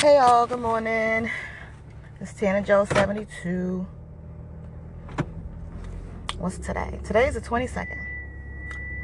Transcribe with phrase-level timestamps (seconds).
[0.00, 1.30] Hey y'all, good morning.
[2.22, 3.86] It's Tana Joe 72.
[6.38, 6.98] What's today?
[7.04, 8.00] Today is the 22nd.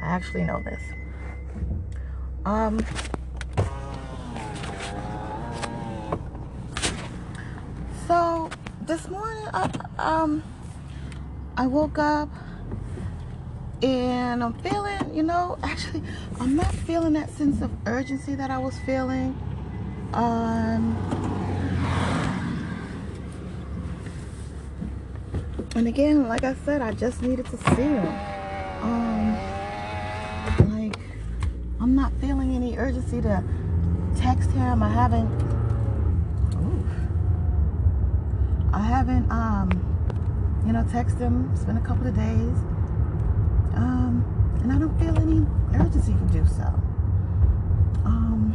[0.00, 0.80] I actually know this.
[2.46, 2.80] Um
[8.08, 8.48] So
[8.86, 10.42] this morning I um
[11.58, 12.30] I woke up
[13.82, 16.02] and I'm feeling, you know, actually
[16.40, 19.38] I'm not feeling that sense of urgency that I was feeling
[25.74, 28.06] and again, like I said, I just needed to see him.
[28.82, 29.34] Um,
[30.72, 30.98] like,
[31.80, 33.44] I'm not feeling any urgency to
[34.16, 34.82] text him.
[34.82, 35.28] I haven't.
[36.54, 36.84] Ooh,
[38.72, 39.70] I haven't, um,
[40.66, 41.50] you know, text him.
[41.52, 42.56] It's been a couple of days.
[43.74, 44.24] Um,
[44.62, 45.46] and I don't feel any
[45.78, 46.64] urgency to do so.
[48.04, 48.54] Um,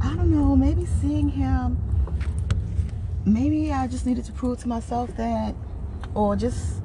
[0.00, 1.78] I don't know, maybe seeing him,
[3.24, 5.54] maybe I just needed to prove to myself that,
[6.14, 6.82] or just,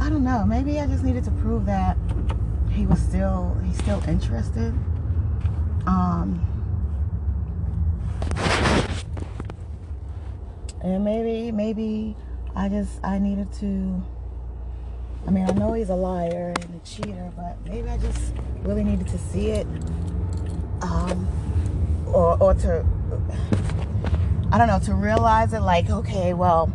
[0.00, 1.96] I don't know, maybe I just needed to prove that
[2.70, 4.74] he was still, he's still interested.
[5.86, 6.40] Um,
[10.82, 12.16] and maybe, maybe
[12.56, 14.02] I just, I needed to,
[15.26, 18.84] I mean, I know he's a liar and a cheater, but maybe I just really
[18.84, 19.66] needed to see it
[20.82, 21.26] um,
[22.14, 22.84] or, or to,
[24.52, 26.72] I don't know, to realize it like, okay, well,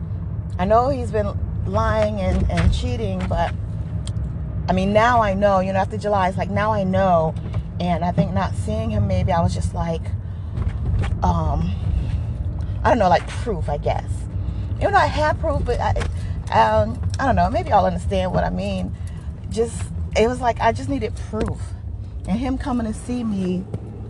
[0.60, 1.34] I know he's been
[1.66, 3.54] lying and, and cheating, but
[4.68, 7.34] I mean, now I know, you know, after July, it's like now I know.
[7.80, 10.02] And I think not seeing him, maybe I was just like,
[11.24, 11.74] um,
[12.84, 14.12] I don't know, like proof, I guess.
[14.78, 15.92] Even though I had proof, but I,
[16.52, 18.96] um, I don't know, maybe I'll understand what I mean.
[19.50, 19.82] Just,
[20.18, 21.60] it was like I just needed proof.
[22.28, 23.64] And him coming to see me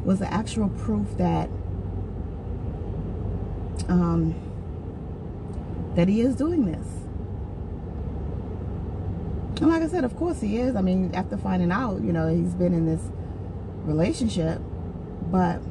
[0.04, 1.50] was the actual proof that
[3.88, 4.36] um,
[5.96, 6.86] that he is doing this.
[9.62, 10.76] And like I said, of course he is.
[10.76, 13.02] I mean, after finding out, you know, he's been in this
[13.84, 14.62] relationship.
[15.30, 15.62] But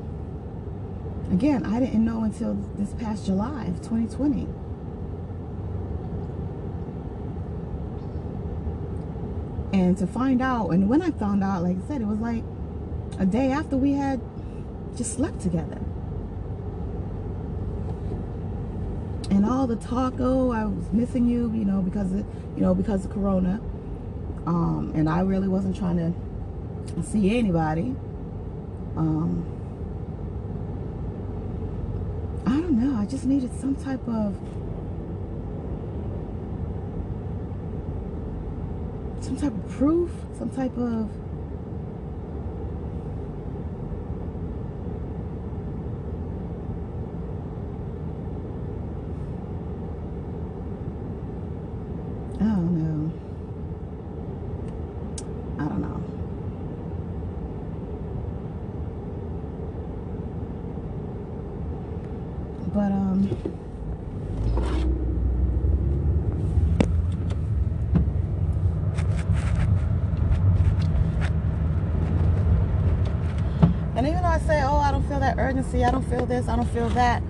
[1.30, 4.46] again, I didn't know until this past July of 2020.
[9.72, 12.42] And to find out, and when I found out, like I said, it was like
[13.18, 14.20] a day after we had
[14.96, 15.80] just slept together.
[19.30, 22.24] And all the talk, oh, I was missing you, you know, because of,
[22.56, 23.60] you know, because of Corona.
[24.46, 27.94] Um, and I really wasn't trying to see anybody.
[28.96, 29.44] Um,
[32.46, 32.98] I don't know.
[32.98, 34.34] I just needed some type of
[39.20, 41.10] some type of proof, some type of
[62.78, 63.28] But, um,
[73.96, 76.48] and even though I say, oh, I don't feel that urgency, I don't feel this,
[76.48, 77.22] I don't feel that,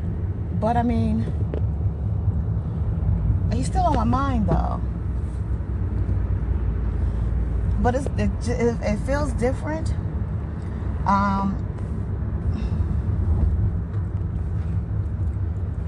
[0.61, 1.25] but I mean,
[3.53, 4.81] he's still on my mind though.
[7.81, 8.31] But it, it,
[8.83, 9.95] it feels different.
[11.07, 11.65] Um,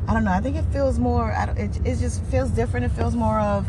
[0.08, 0.30] I don't know.
[0.30, 1.34] I think it feels more.
[1.56, 2.86] It, it just feels different.
[2.86, 3.68] It feels more of,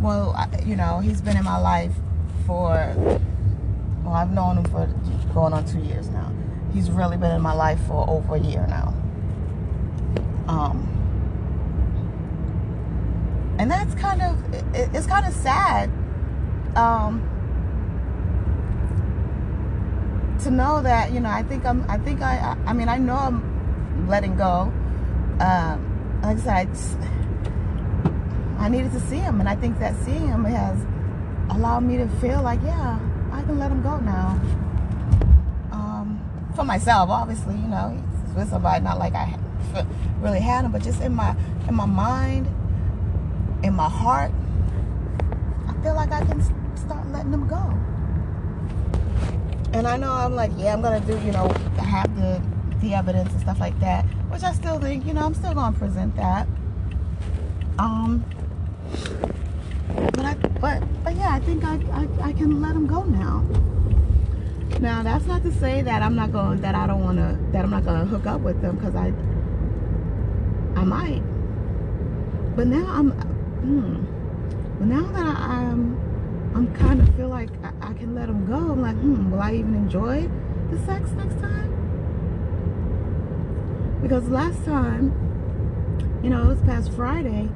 [0.00, 1.92] well, you know, he's been in my life
[2.46, 2.92] for.
[4.04, 4.86] Well, I've known him for
[5.32, 6.27] going on two years now.
[6.72, 8.94] He's really been in my life for over a year now.
[10.46, 10.84] Um,
[13.58, 15.90] and that's kind of it, it's kind of sad.
[16.76, 17.24] Um,
[20.42, 23.16] to know that you know I think I'm I think I I mean I know
[23.16, 24.72] I'm letting go
[25.40, 26.68] um, like I said,
[28.58, 30.76] I, I needed to see him, and I think that seeing him has
[31.50, 32.98] allowed me to feel like, yeah,
[33.32, 34.40] I can let him go now.
[36.58, 37.96] For myself, obviously, you know,
[38.26, 39.38] he's with somebody, not like I
[40.20, 41.36] really had him, but just in my
[41.68, 42.48] in my mind,
[43.62, 44.32] in my heart,
[45.68, 46.42] I feel like I can
[46.76, 47.62] start letting him go.
[49.72, 52.42] And I know I'm like, yeah, I'm gonna do, you know, have the
[52.80, 55.76] the evidence and stuff like that which I still think, you know, I'm still gonna
[55.76, 56.46] present that.
[57.78, 58.24] Um,
[60.12, 63.44] but I, but, but yeah, I think I, I, I can let him go now.
[64.80, 67.64] Now that's not to say that I'm not going that I don't want to that
[67.64, 69.12] I'm not going to hook up with them because I
[70.78, 71.22] I might.
[72.54, 74.04] But now I'm hmm.
[74.78, 78.46] But now that I, am I'm kind of feel like I, I can let them
[78.46, 78.54] go.
[78.54, 80.30] I'm like, hmm, will I even enjoy
[80.70, 81.74] the sex next time?
[84.00, 85.12] Because last time,
[86.22, 87.48] you know, it was past Friday,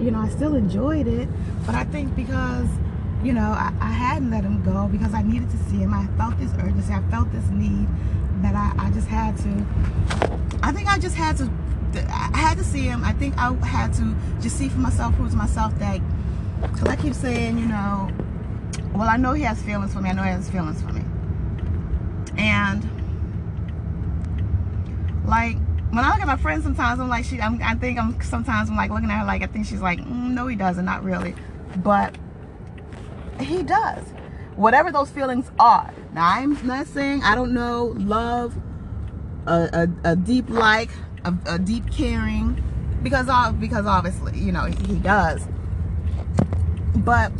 [0.00, 1.28] you know, I still enjoyed it.
[1.64, 2.66] But I think because
[3.22, 5.92] you know, I, I hadn't let him go because I needed to see him.
[5.92, 6.92] I felt this urgency.
[6.92, 7.86] I felt this need
[8.42, 9.66] that I, I just had to.
[10.62, 11.50] I think I just had to.
[12.08, 13.04] I had to see him.
[13.04, 16.00] I think I had to just see for myself, prove to myself that.
[16.62, 18.10] Because I keep saying, you know,
[18.94, 20.10] well, I know he has feelings for me.
[20.10, 21.02] I know he has feelings for me.
[22.38, 22.82] And
[25.26, 25.56] like
[25.90, 27.40] when I look at my friends, sometimes I'm like, she.
[27.40, 29.98] I'm, i think I'm sometimes I'm like looking at her like I think she's like,
[30.00, 31.34] mm, no, he doesn't, not really.
[31.76, 32.16] But
[33.42, 34.04] he does.
[34.56, 35.92] Whatever those feelings are.
[36.12, 38.56] Now, I'm not saying I don't know love,
[39.46, 40.90] a, a, a deep like,
[41.24, 42.62] a, a, deep caring,
[43.02, 45.46] because of because obviously you know he, he does.
[46.96, 47.32] But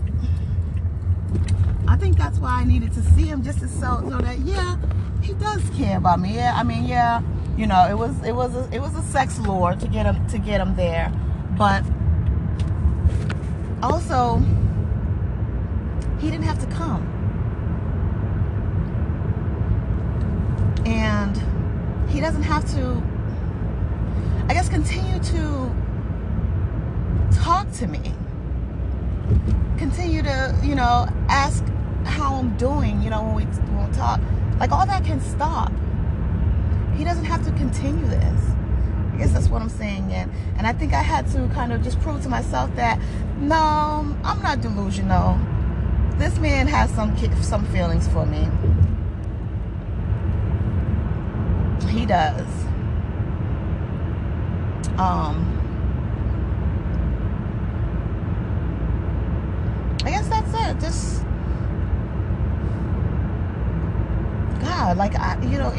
[1.88, 4.79] I think that's why I needed to see him just to so so that yeah
[5.23, 6.37] he does care about me.
[6.37, 7.23] Yeah, I mean yeah
[7.56, 10.26] you know it was it was a, it was a sex lure to get him
[10.29, 11.12] to get him there,
[11.58, 11.85] but
[13.82, 14.43] also
[16.20, 17.06] he didn't have to come.
[20.87, 23.02] And he doesn't have to,
[24.49, 25.75] I guess, continue to
[27.32, 28.12] talk to me.
[29.78, 31.64] Continue to, you know, ask
[32.05, 33.44] how I'm doing, you know, when we,
[33.94, 34.20] talk.
[34.58, 35.73] Like, all that can stop.
[36.96, 38.43] He doesn't have to continue this.
[39.14, 40.12] I guess that's what I'm saying.
[40.12, 42.99] And, and I think I had to kind of just prove to myself that,
[43.38, 45.38] no, I'm not delusional
[46.20, 48.46] this man has some some feelings for me.
[51.88, 52.46] He does.
[54.99, 55.46] Um,
[60.05, 60.81] I guess that's it.
[60.81, 61.22] Just
[64.61, 65.73] God, like I, you know,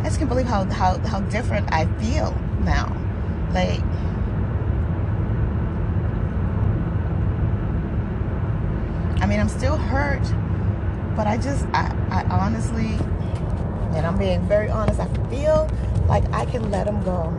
[0.00, 2.32] I just can't believe how how how different I feel
[2.64, 2.94] now.
[3.52, 3.80] Like
[9.26, 10.22] I mean, I'm still hurt,
[11.16, 12.92] but I just, I, I honestly,
[13.96, 15.68] and I'm being very honest, I feel
[16.06, 17.34] like I can let him go.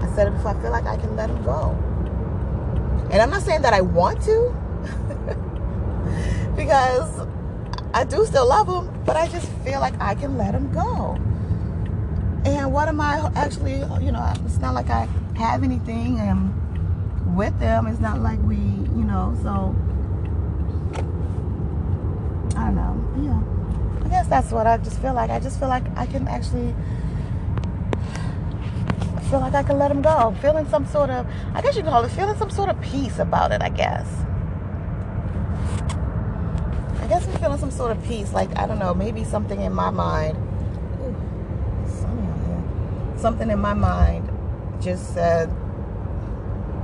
[0.00, 1.72] I said it before, I feel like I can let him go.
[3.12, 4.56] And I'm not saying that I want to,
[6.56, 7.28] because
[7.92, 11.16] I do still love him, but I just feel like I can let him go.
[12.46, 17.58] And what am I actually, you know, it's not like I have anything and with
[17.60, 17.86] them.
[17.86, 19.76] It's not like we, you know, so
[22.58, 22.94] I don't know.
[23.22, 24.04] Yeah.
[24.04, 25.30] I guess that's what I just feel like.
[25.30, 26.74] I just feel like I can actually
[29.30, 30.34] feel like I can let him go.
[30.42, 33.52] Feeling some sort of I guess you call it feeling some sort of peace about
[33.52, 34.08] it, I guess.
[37.00, 38.32] I guess I'm feeling some sort of peace.
[38.32, 40.36] Like, I don't know, maybe something in my mind.
[43.16, 44.30] Something in my mind
[44.80, 45.48] just said,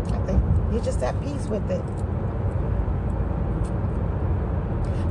[0.06, 0.42] I think
[0.72, 1.82] you're just at peace with it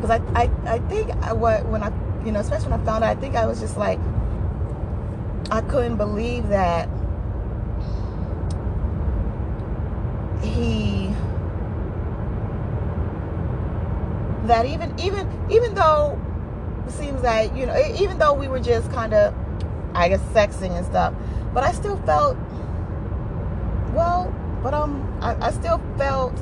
[0.04, 1.88] because I, I, I think I, when I
[2.26, 4.00] you know especially when I found out I think I was just like
[5.50, 6.90] I couldn't believe that
[10.42, 11.08] he
[14.46, 16.20] that even even even though
[16.86, 19.34] it seems that you know even though we were just kind of
[19.96, 21.14] I guess sexing and stuff
[21.54, 22.38] but I still felt
[23.94, 26.34] well but um I, I still felt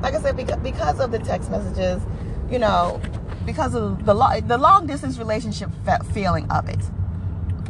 [0.00, 2.02] like I said because, because of the text messages
[2.52, 3.00] you know,
[3.46, 5.70] because of the long, the long distance relationship
[6.12, 6.78] feeling of it,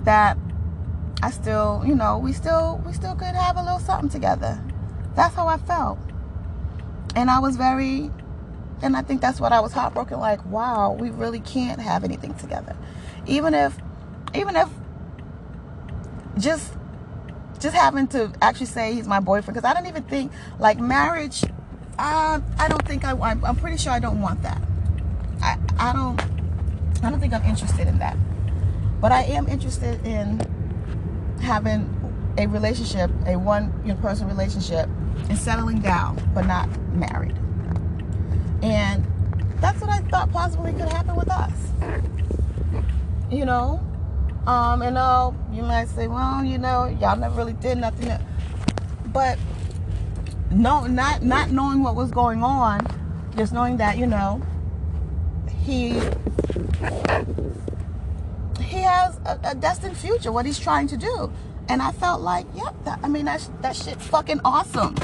[0.04, 0.36] that
[1.22, 4.60] I still, you know, we still, we still could have a little something together.
[5.14, 5.98] That's how I felt.
[7.14, 8.10] And I was very,
[8.82, 10.18] and I think that's what I was heartbroken.
[10.18, 12.76] Like, wow, we really can't have anything together.
[13.26, 13.78] Even if,
[14.34, 14.68] even if
[16.38, 16.74] just,
[17.60, 21.44] just having to actually say he's my boyfriend, because I don't even think, like, marriage,
[21.98, 24.60] uh, I don't think I, I'm pretty sure I don't want that.
[25.42, 26.20] I, I don't
[27.02, 28.16] I don't think I'm interested in that.
[29.00, 30.40] But I am interested in
[31.40, 31.88] having
[32.38, 34.88] a relationship, a one person relationship,
[35.28, 37.36] and settling down, but not married.
[38.62, 39.04] And
[39.60, 41.52] that's what I thought possibly could happen with us.
[43.30, 43.80] You know?
[44.46, 48.12] Um, and know you might say, well, you know, y'all never really did nothing.
[49.06, 49.38] But
[50.50, 52.80] no, not not knowing what was going on,
[53.36, 54.42] just knowing that, you know,
[55.62, 55.90] he
[58.60, 60.32] he has a, a, destined future.
[60.32, 61.32] What he's trying to do,
[61.68, 62.74] and I felt like, yep.
[62.84, 64.96] That, I mean, that that shit's fucking awesome.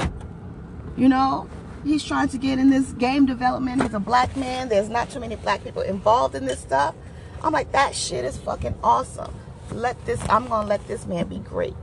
[0.97, 1.49] You know,
[1.83, 3.81] he's trying to get in this game development.
[3.81, 4.69] He's a black man.
[4.69, 6.95] There's not too many black people involved in this stuff.
[7.41, 9.33] I'm like, that shit is fucking awesome.
[9.71, 10.21] Let this.
[10.29, 11.75] I'm gonna let this man be great.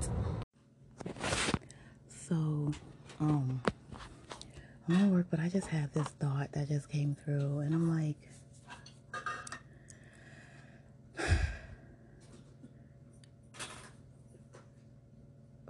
[2.29, 2.73] So,
[3.21, 3.63] um,
[4.89, 7.89] I'm at work, but I just had this thought that just came through, and I'm
[7.89, 8.17] like,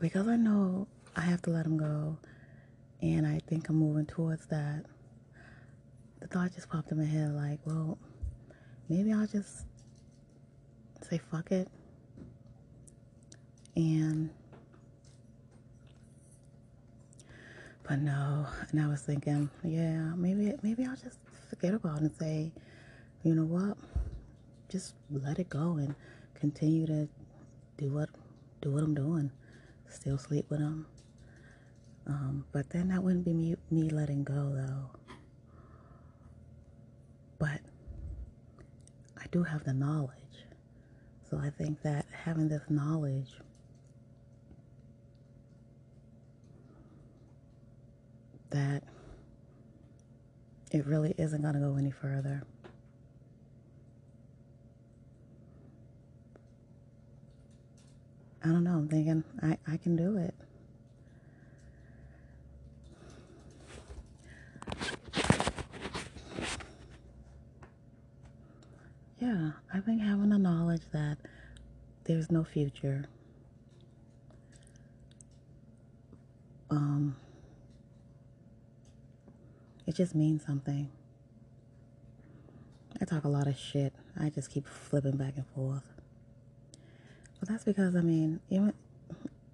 [0.00, 2.18] because I know I have to let him go,
[3.02, 4.84] and I think I'm moving towards that.
[6.20, 7.98] The thought just popped in my head, like, well,
[8.88, 9.64] maybe I'll just
[11.02, 11.68] say fuck it,
[13.76, 14.30] and
[17.88, 22.16] But no, and I was thinking, yeah, maybe maybe I'll just forget about it and
[22.16, 22.52] say,
[23.22, 23.76] you know what,
[24.68, 25.94] just let it go and
[26.34, 27.08] continue to
[27.78, 28.08] do what
[28.60, 29.30] do what I'm doing,
[29.88, 30.86] still sleep with him.
[32.06, 35.14] Um, but then that wouldn't be me me letting go though.
[37.38, 37.60] But
[39.18, 40.46] I do have the knowledge,
[41.28, 43.32] so I think that having this knowledge
[48.50, 48.82] that
[50.70, 52.42] it really isn't going to go any further.
[58.46, 58.74] I don't know.
[58.74, 60.32] I'm thinking I, I can do it.
[69.18, 71.18] Yeah, I think having the knowledge that
[72.04, 73.06] there's no future.
[76.70, 77.16] Um,
[79.88, 80.88] it just means something.
[83.00, 83.92] I talk a lot of shit.
[84.16, 85.95] I just keep flipping back and forth.
[87.48, 88.72] That's because, I mean, even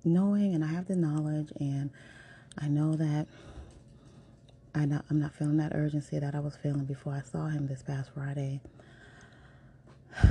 [0.05, 1.91] knowing and I have the knowledge and
[2.59, 3.27] I know that
[4.75, 7.67] I not, I'm not feeling that urgency that I was feeling before I saw him
[7.67, 8.61] this past Friday.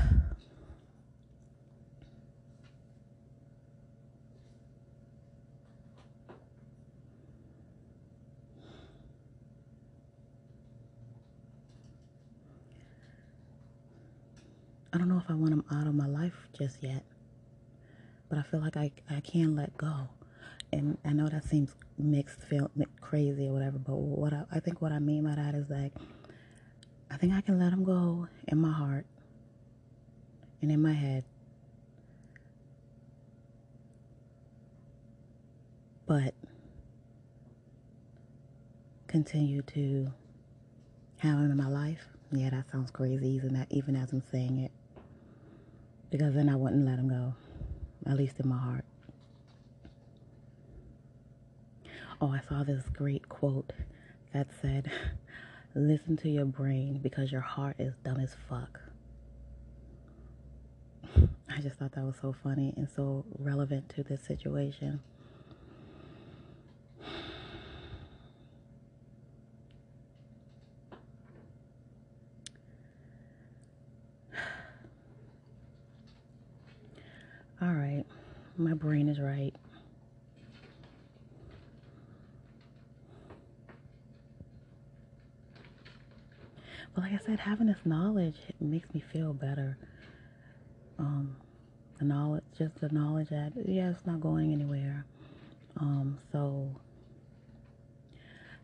[14.94, 17.04] I don't know if I want him out of my life just yet,
[18.32, 20.08] but I feel like I, I can let go.
[20.72, 22.72] And I know that seems mixed, feel
[23.02, 25.92] crazy or whatever, but what I, I think what I mean by that is like,
[27.12, 29.06] I think I can let him go in my heart
[30.62, 31.26] and in my head.
[36.08, 36.34] But
[39.08, 40.08] continue to
[41.18, 42.08] have him in my life.
[42.32, 44.72] Yeah, that sounds crazy, even, that, even as I'm saying it
[46.12, 47.34] because then I wouldn't let him go,
[48.06, 48.86] at least in my heart.
[52.20, 53.74] Oh, I saw this great quote
[54.34, 54.92] that said,
[55.76, 58.80] Listen to your brain because your heart is dumb as fuck.
[61.50, 65.00] I just thought that was so funny and so relevant to this situation.
[77.62, 78.04] All right,
[78.62, 79.54] my brain is right.
[86.94, 89.78] But like I said, having this knowledge makes me feel better.
[91.00, 91.36] Um,
[92.00, 95.06] the knowledge, just the knowledge that yeah, it's not going anywhere.
[95.80, 96.70] Um, so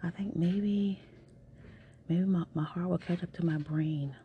[0.04, 1.00] I think maybe,
[2.10, 4.16] maybe my, my heart will catch up to my brain.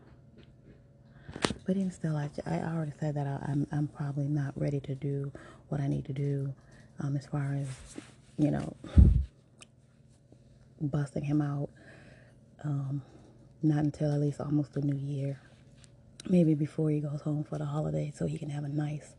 [1.64, 4.94] But even still, I, I already said that I, I'm, I'm probably not ready to
[4.94, 5.30] do
[5.72, 6.54] what I need to do
[7.00, 7.66] um, as far as,
[8.36, 8.76] you know,
[10.80, 11.70] busting him out.
[12.62, 13.02] Um,
[13.62, 15.40] not until at least almost the new year.
[16.28, 19.14] Maybe before he goes home for the holiday so he can have a nice,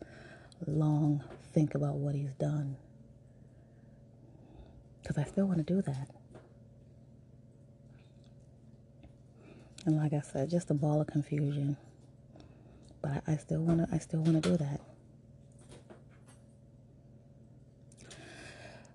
[0.67, 2.77] long think about what he's done.
[5.01, 6.09] Because I still want to do that.
[9.85, 11.75] And like I said, just a ball of confusion.
[13.01, 14.79] But I, I still wanna I still wanna do that.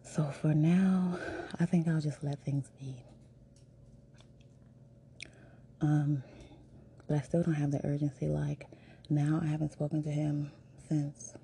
[0.02, 1.18] So for now,
[1.58, 2.94] I think I'll just let things be.
[5.80, 6.22] Um,
[7.06, 8.26] but I still don't have the urgency.
[8.26, 8.66] Like
[9.10, 10.52] now, I haven't spoken to him
[10.88, 11.34] since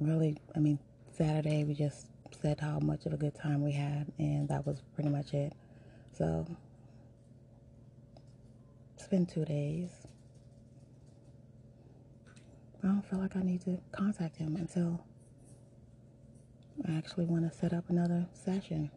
[0.00, 0.36] really.
[0.54, 0.78] I mean,
[1.16, 2.06] Saturday we just
[2.40, 5.52] said how much of a good time we had, and that was pretty much it.
[6.12, 6.46] So
[8.96, 9.90] it's been two days.
[12.82, 15.00] I don't feel like I need to contact him until
[16.96, 18.90] actually want to set up another session.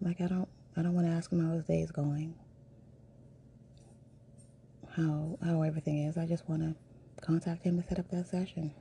[0.00, 2.34] Like I don't I don't want to ask him how his day is going.
[4.96, 6.16] How how everything is.
[6.16, 6.74] I just want to
[7.20, 8.72] contact him to set up that session.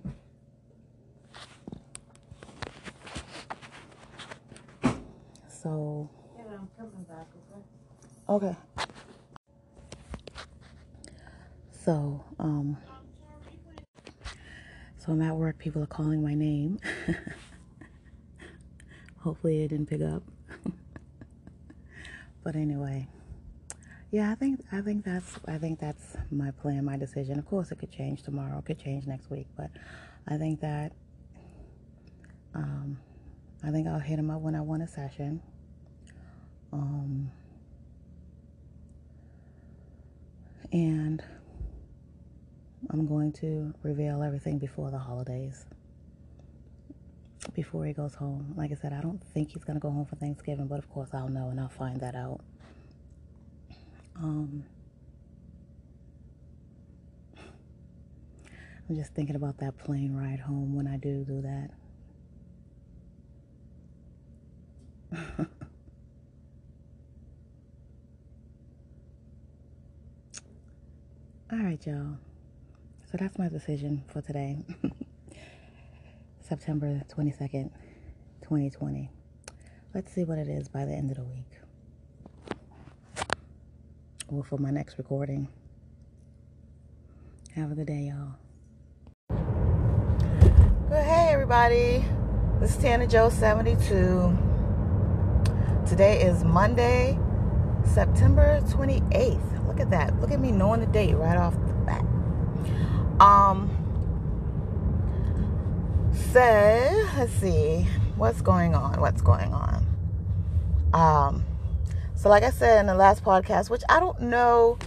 [5.49, 7.27] So Yeah, I'm coming back,
[8.29, 8.47] Okay.
[8.47, 8.57] okay?
[11.87, 12.75] So, um,
[14.97, 15.57] so I'm at work.
[15.57, 16.81] People are calling my name.
[19.19, 20.21] Hopefully, it didn't pick up.
[22.43, 23.07] but anyway,
[24.11, 27.39] yeah, I think I think that's I think that's my plan, my decision.
[27.39, 28.57] Of course, it could change tomorrow.
[28.57, 29.69] It could change next week, but
[30.27, 30.91] I think that
[32.53, 32.99] um,
[33.63, 35.41] I think I'll hit him up when I want a session.
[36.73, 37.31] Um,
[40.73, 41.23] and
[42.89, 45.65] I'm going to reveal everything before the holidays.
[47.53, 48.53] Before he goes home.
[48.55, 50.89] Like I said, I don't think he's going to go home for Thanksgiving, but of
[50.89, 52.41] course I'll know and I'll find that out.
[54.15, 54.63] Um,
[58.89, 61.69] I'm just thinking about that plane ride home when I do do that.
[71.51, 72.17] All right, y'all.
[73.09, 74.57] So that's my decision for today.
[76.41, 77.71] September 22nd,
[78.41, 79.09] 2020.
[79.95, 81.49] Let's see what it is by the end of the week.
[84.27, 85.47] Or for my next recording.
[87.55, 88.35] Have a good day, y'all.
[90.89, 92.03] Good hey everybody.
[92.59, 94.37] This is Tana Joe 72.
[95.87, 97.17] Today is Monday,
[97.85, 99.65] September 28th.
[99.65, 100.19] Look at that.
[100.19, 101.55] Look at me knowing the date right off.
[103.19, 103.69] Um
[106.31, 106.39] so
[107.17, 108.99] let's see what's going on.
[108.99, 109.85] What's going on?
[110.93, 111.45] Um
[112.15, 114.77] so like I said in the last podcast, which I don't know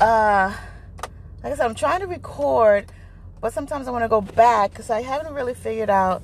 [0.00, 0.54] uh
[1.42, 2.92] like I said, I'm trying to record,
[3.40, 6.22] but sometimes I want to go back because I haven't really figured out.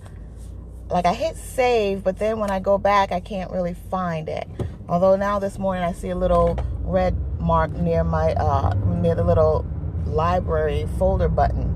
[0.89, 4.49] Like I hit save, but then when I go back, I can't really find it.
[4.89, 9.25] Although now this morning I see a little red mark near my uh, near the
[9.25, 9.67] little
[10.09, 11.75] library folder button.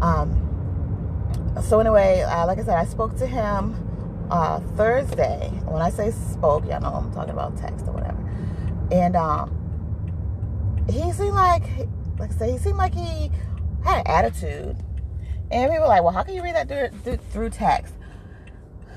[0.00, 0.44] Um,
[1.62, 3.74] so anyway, uh, like I said, I spoke to him
[4.30, 5.48] uh, Thursday.
[5.64, 8.18] When I say spoke, y'all know I'm talking about text or whatever.
[8.90, 11.64] And um, he seemed like
[12.18, 13.30] like I say, he seemed like he
[13.84, 14.76] had an attitude.
[15.50, 17.94] And we were like, well, how can you read that through, through text?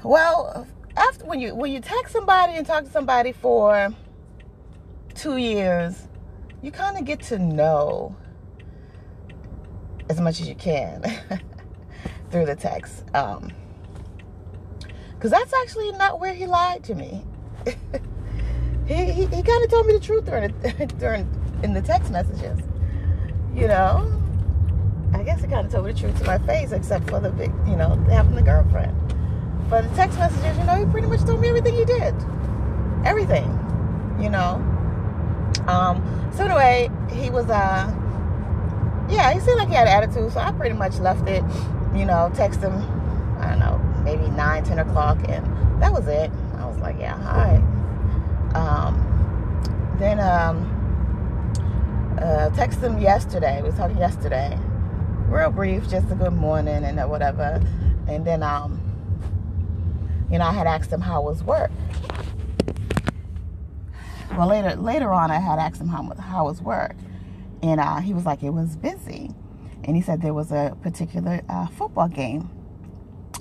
[0.04, 3.94] Well, after when you when you text somebody and talk to somebody for
[5.14, 6.08] two years,
[6.62, 8.16] you kind of get to know
[10.10, 11.04] as much as you can
[12.32, 13.04] through the text.
[13.14, 13.52] Um,
[15.16, 17.24] because that's actually not where he lied to me.
[18.88, 20.52] he he, he kind of told me the truth during
[20.98, 21.30] during
[21.64, 22.58] in the text messages
[23.56, 24.12] you know,
[25.14, 27.30] I guess he kind of told me the truth to my face, except for the
[27.32, 28.96] big, you know, having the girlfriend.
[29.70, 32.16] But the text messages, you know, he pretty much told me everything he did.
[33.06, 33.46] Everything,
[34.22, 34.56] you know.
[35.68, 37.94] Um, so anyway, he was, uh,
[39.12, 41.44] yeah, he seemed like he had an attitude, so I pretty much left it,
[41.96, 42.74] you know, text him,
[43.40, 45.46] I don't know, maybe 9, 10 o'clock, and
[45.82, 46.32] that was it.
[46.58, 47.58] I was like, yeah, hi.
[48.56, 50.78] Um, then, um,
[52.18, 53.62] uh, texted him yesterday.
[53.62, 54.58] We were talking yesterday,
[55.28, 57.62] real brief, just a good morning and whatever.
[58.08, 58.80] And then, um,
[60.32, 61.72] you know, I had asked him how was work.
[64.38, 66.96] Well, later later on, I had asked him how how was work,
[67.62, 69.32] and uh, he was like it was busy,
[69.84, 72.50] and he said there was a particular uh, football game,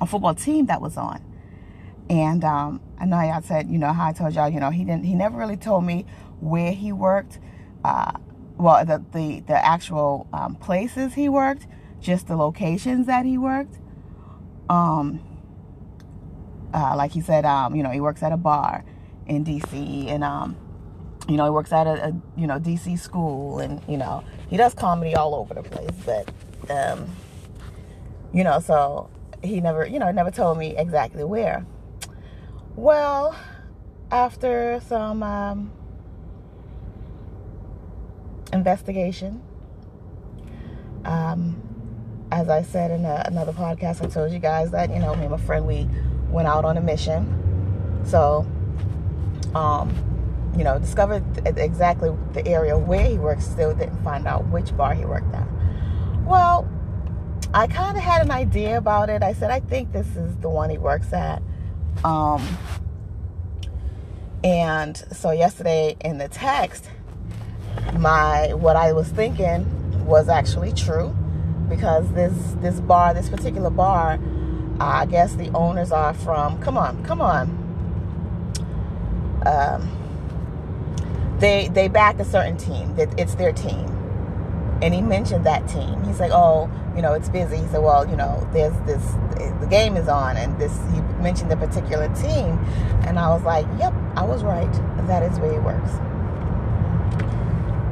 [0.01, 1.23] a football team that was on,
[2.09, 4.85] and um, I know I said you know how I told y'all you know he
[4.85, 6.07] didn't he never really told me
[6.41, 7.39] where he worked.
[7.85, 8.13] Uh,
[8.57, 11.67] well, the the, the actual um, places he worked,
[12.01, 13.79] just the locations that he worked.
[14.69, 15.21] Um,
[16.73, 18.85] uh, like he said, um, you know, he works at a bar
[19.27, 20.57] in DC, and um,
[21.31, 24.57] you know, he works at a, a, you know DC school, and you know, he
[24.57, 25.97] does comedy all over the place.
[26.05, 26.31] But
[26.71, 27.09] um,
[28.33, 29.09] you know, so
[29.43, 31.65] he never, you know, never told me exactly where.
[32.77, 33.37] Well,
[34.11, 35.73] after some um,
[38.53, 39.43] investigation.
[41.05, 41.63] Um,
[42.33, 45.23] as I said in a, another podcast, I told you guys that you know me
[45.23, 45.89] and my friend we
[46.29, 48.03] went out on a mission.
[48.05, 48.47] So,
[49.55, 49.95] um,
[50.57, 53.43] you know, discovered exactly the area where he worked.
[53.43, 55.47] Still didn't find out which bar he worked at.
[56.25, 56.69] Well,
[57.53, 59.23] I kind of had an idea about it.
[59.23, 61.43] I said, I think this is the one he works at.
[62.05, 62.47] Um,
[64.43, 66.89] and so yesterday in the text,
[67.99, 71.15] my what I was thinking was actually true
[71.69, 74.19] because this this bar, this particular bar,
[74.81, 76.61] I guess the owners are from.
[76.61, 77.59] Come on, come on.
[79.45, 80.00] Um,
[81.41, 82.95] they they back a certain team.
[82.97, 83.87] That it's their team,
[84.83, 86.03] and he mentioned that team.
[86.05, 87.57] He's like, oh, you know, it's busy.
[87.57, 89.03] He said, well, you know, there's this,
[89.61, 90.73] the game is on, and this.
[90.93, 92.59] He mentioned the particular team,
[93.07, 94.73] and I was like, yep, I was right.
[95.07, 95.91] That is where he works.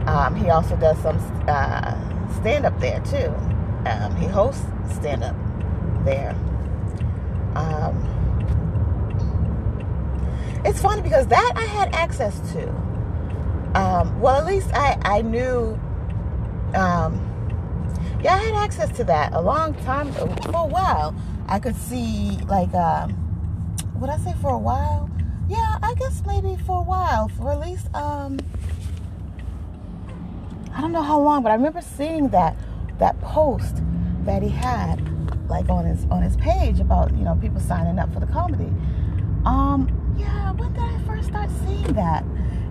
[0.07, 1.95] Um, he also does some uh,
[2.41, 3.35] stand up there too.
[3.89, 5.37] Um, he hosts stand up
[6.05, 6.35] there.
[7.55, 8.05] Um,
[10.65, 12.88] it's funny because that I had access to.
[13.79, 15.79] Um, well, at least I, I knew.
[16.75, 17.25] Um,
[18.21, 21.15] yeah, I had access to that a long time for a while.
[21.47, 23.13] I could see like, um,
[23.95, 25.09] what I say for a while?
[25.49, 28.41] Yeah, I guess maybe for a while, for at least um,
[30.75, 32.57] I don't know how long, but I remember seeing that
[32.99, 33.77] that post
[34.25, 35.01] that he had
[35.49, 38.73] like on his on his page about you know people signing up for the comedy.
[39.47, 39.89] Um,
[40.19, 42.25] yeah, when did I first start seeing that?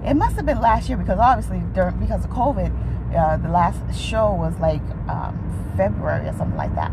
[0.06, 3.82] It must have been last year because obviously during because of COVID, uh, the last
[3.98, 6.92] show was like um, February or something like that.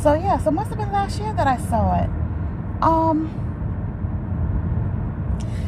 [0.00, 2.10] So yeah, so it must have been last year that I saw it.
[2.82, 3.26] Um,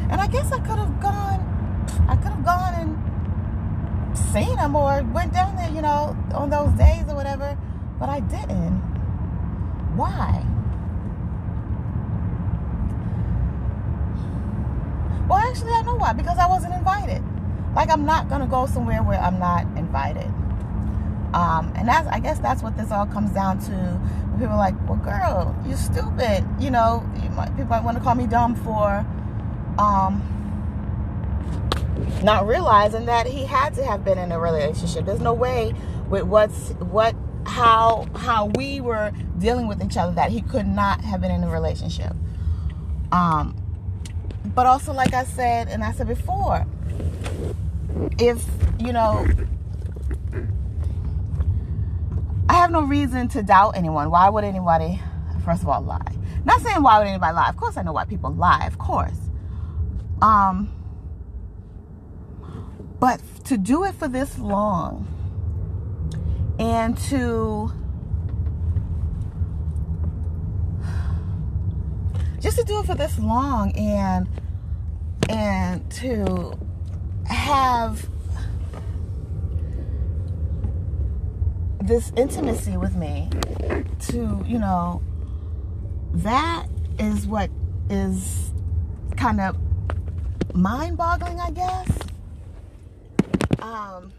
[0.09, 1.39] and I guess I could have gone.
[2.07, 6.71] I could have gone and seen them or went down there, you know, on those
[6.77, 7.57] days or whatever.
[7.99, 8.79] But I didn't.
[9.95, 10.45] Why?
[15.31, 16.11] Well, actually, I know why.
[16.11, 17.23] Because I wasn't invited.
[17.73, 20.27] Like, I'm not going to go somewhere where I'm not invited.
[21.33, 24.01] Um, and that's, I guess that's what this all comes down to.
[24.33, 26.45] People are like, well, girl, you're stupid.
[26.59, 29.05] You know, you might, people might want to call me dumb for
[29.79, 30.21] um,
[32.21, 35.05] not realizing that he had to have been in a relationship.
[35.05, 35.73] There's no way
[36.09, 37.15] with what's what
[37.45, 41.45] how how we were dealing with each other that he could not have been in
[41.45, 42.11] a relationship.
[43.13, 43.60] Um,
[44.53, 46.65] but also, like I said, and I said before,
[48.19, 48.43] if
[48.79, 49.25] you know,
[52.49, 54.11] I have no reason to doubt anyone.
[54.11, 55.01] Why would anybody,
[55.45, 56.01] first of all, lie?
[56.43, 57.49] Not saying why would anybody lie.
[57.49, 58.65] Of course, I know why people lie.
[58.65, 59.17] Of course.
[60.21, 60.73] Um,
[62.99, 65.07] but to do it for this long
[66.59, 67.71] and to
[72.41, 74.27] just to do it for this long and
[75.29, 76.57] and to
[77.25, 78.09] have
[81.83, 83.29] this intimacy with me
[83.99, 85.01] to you know
[86.13, 86.65] that
[86.99, 87.49] is what
[87.89, 88.51] is
[89.15, 89.55] kind of
[90.53, 91.89] mind-boggling i guess.
[93.61, 94.11] Um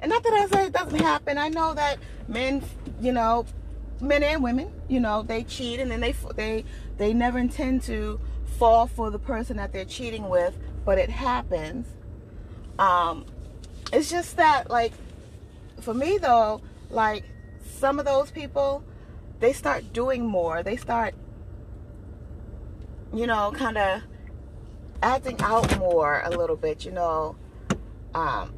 [0.00, 1.36] and not that i say it doesn't happen.
[1.38, 2.62] I know that men
[3.00, 3.44] you know
[4.00, 6.64] men and women you know they cheat and then they they
[6.98, 8.20] they never intend to
[8.58, 11.86] fall for the person that they're cheating with but it happens.
[12.78, 13.24] Um
[13.92, 14.92] it's just that like
[15.80, 17.24] for me though like
[17.78, 18.84] some of those people
[19.40, 20.62] they start doing more.
[20.62, 21.14] They start
[23.14, 24.02] you know kind of
[25.02, 27.36] acting out more a little bit you know
[28.14, 28.52] um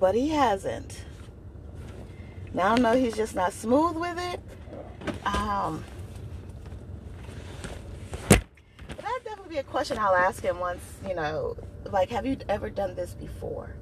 [0.00, 1.04] but he hasn't
[2.54, 4.40] now I know he's just not smooth with it.
[5.26, 5.84] Um
[8.88, 11.56] that'd definitely be a question I'll ask him once you know
[11.90, 13.74] like have you ever done this before?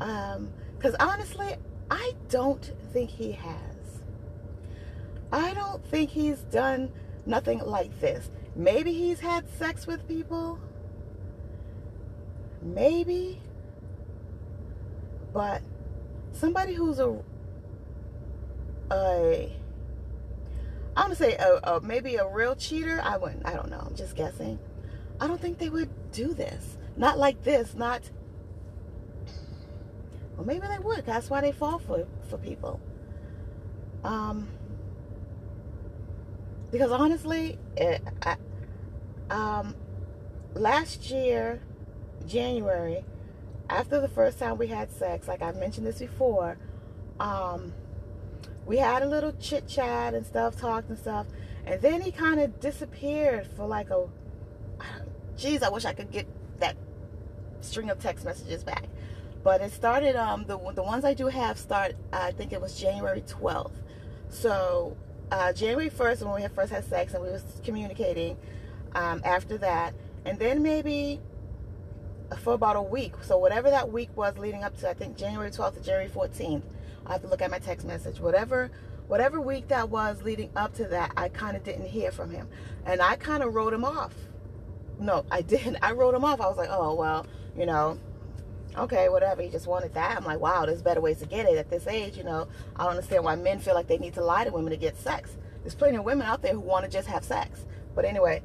[0.00, 1.56] Um because honestly
[1.90, 4.02] i don't think he has.
[5.32, 6.90] I don't think he's done
[7.26, 8.30] nothing like this.
[8.56, 10.58] Maybe he's had sex with people.
[12.62, 13.40] Maybe.
[15.32, 15.62] But
[16.32, 17.22] somebody who's a
[18.90, 19.52] a
[20.96, 23.00] I'm gonna say a, a, maybe a real cheater.
[23.02, 23.46] I wouldn't.
[23.46, 23.82] I don't know.
[23.86, 24.58] I'm just guessing.
[25.20, 26.76] I don't think they would do this.
[26.96, 28.10] Not like this, not
[30.36, 31.06] well maybe they would.
[31.06, 32.80] That's why they fall for for people.
[34.04, 34.48] Um
[36.70, 38.36] because honestly, it, I,
[39.30, 39.74] um
[40.54, 41.60] last year
[42.26, 43.04] January
[43.68, 46.58] after the first time we had sex, like I've mentioned this before,
[47.20, 47.72] um
[48.66, 51.26] we had a little chit chat and stuff, talked and stuff,
[51.66, 54.06] and then he kind of disappeared for like a.
[55.36, 56.26] Geez, I wish I could get
[56.58, 56.76] that
[57.62, 58.84] string of text messages back.
[59.42, 60.16] But it started.
[60.16, 61.94] Um, the the ones I do have start.
[62.12, 63.80] I think it was January twelfth.
[64.28, 64.96] So
[65.32, 68.36] uh, January first, when we had first had sex and we was communicating.
[68.92, 69.94] Um, after that,
[70.24, 71.20] and then maybe
[72.38, 73.14] for about a week.
[73.22, 76.62] So whatever that week was leading up to, I think January 12th to January 14th.
[77.10, 78.20] I have to look at my text message.
[78.20, 78.70] Whatever
[79.08, 82.48] whatever week that was leading up to that, I kind of didn't hear from him.
[82.86, 84.14] And I kind of wrote him off.
[85.00, 85.78] No, I didn't.
[85.82, 86.40] I wrote him off.
[86.40, 87.26] I was like, oh, well,
[87.58, 87.98] you know,
[88.78, 89.42] okay, whatever.
[89.42, 90.16] He just wanted that.
[90.16, 92.16] I'm like, wow, there's better ways to get it at this age.
[92.16, 92.46] You know,
[92.76, 94.96] I don't understand why men feel like they need to lie to women to get
[94.96, 95.36] sex.
[95.62, 97.66] There's plenty of women out there who want to just have sex.
[97.96, 98.42] But anyway,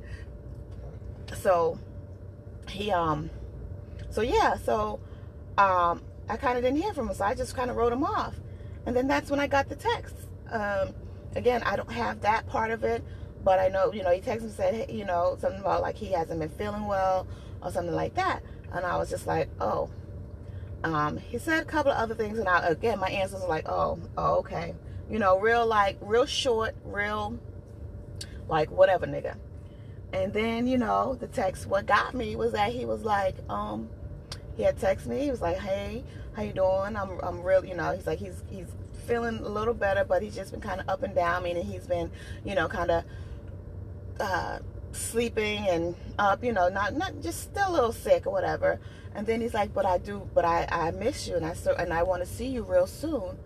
[1.35, 1.79] so
[2.67, 3.29] he, um,
[4.09, 4.99] so yeah, so
[5.59, 7.13] um, I kind of didn't hear from him.
[7.13, 8.33] So I just kind of wrote him off.
[8.85, 10.15] And then that's when I got the text.
[10.51, 10.93] Um,
[11.35, 13.03] again, I don't have that part of it,
[13.43, 15.95] but I know, you know, he texted me said, hey, you know, something about like
[15.95, 17.27] he hasn't been feeling well
[17.61, 18.41] or something like that.
[18.71, 19.89] And I was just like, oh.
[20.83, 23.67] Um, he said a couple of other things, and I again my answers were like,
[23.67, 24.75] oh, oh, okay,
[25.09, 27.39] you know, real like real short, real
[28.47, 29.35] like whatever, nigga.
[30.13, 31.65] And then you know the text.
[31.65, 33.89] What got me was that he was like, um,
[34.55, 35.23] he had texted me.
[35.23, 36.03] He was like, hey,
[36.35, 36.95] how you doing?
[36.95, 37.93] I'm I'm real, you know.
[37.93, 38.67] He's like he's he's
[39.07, 41.43] feeling a little better, but he's just been kind of up and down.
[41.43, 42.11] Meaning he's been,
[42.43, 43.03] you know, kind of
[44.19, 44.59] uh,
[44.91, 48.79] sleeping and up, you know, not not just still a little sick or whatever.
[49.13, 51.73] And then he's like, "But I do, but I I miss you, and I so
[51.73, 53.37] and I want to see you real soon."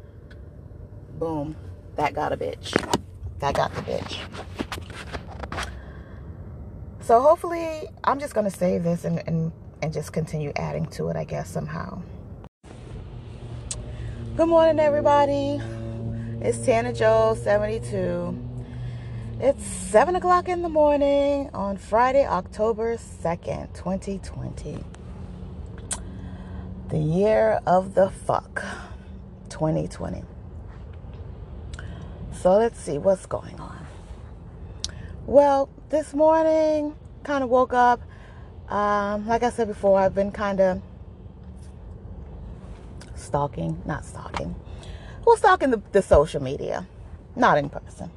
[1.20, 1.56] Boom,
[1.96, 2.72] that got a bitch.
[3.40, 4.18] That got the bitch.
[7.02, 11.16] So hopefully, I'm just gonna save this and and and just continue adding to it,
[11.16, 12.02] I guess somehow.
[14.40, 15.60] Good morning, everybody.
[16.40, 18.40] It's Tana Joe 72.
[19.42, 24.82] It's 7 o'clock in the morning on Friday, October 2nd, 2020.
[26.88, 28.64] The year of the fuck,
[29.50, 30.24] 2020.
[32.32, 33.86] So let's see what's going on.
[35.26, 38.00] Well, this morning, kind of woke up.
[38.70, 40.82] Um, like I said before, I've been kind of
[43.30, 44.56] stalking, not stalking.
[45.24, 46.88] Well, stalking the, the social media,
[47.36, 48.10] not in person.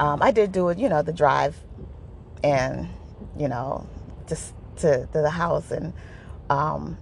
[0.00, 1.56] Um, I did do it, you know, the drive
[2.42, 2.88] and,
[3.38, 3.86] you know,
[4.26, 5.92] just to, to the house and,
[6.50, 6.98] um,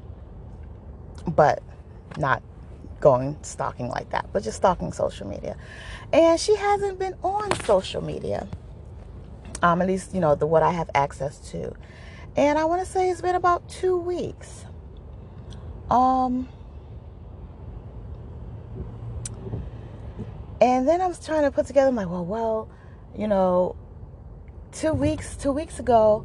[1.27, 1.63] but
[2.19, 2.43] not
[3.01, 5.57] going stalking like that, but just stalking social media.
[6.13, 8.47] And she hasn't been on social media.
[9.63, 11.73] Um, at least, you know, the what I have access to.
[12.37, 14.67] And I want to say it's been about two weeks.
[15.91, 16.49] Um,
[20.61, 22.69] And then I was trying to put together, I'm like, well, well,
[23.17, 23.77] you know,
[24.73, 26.25] two weeks, two weeks ago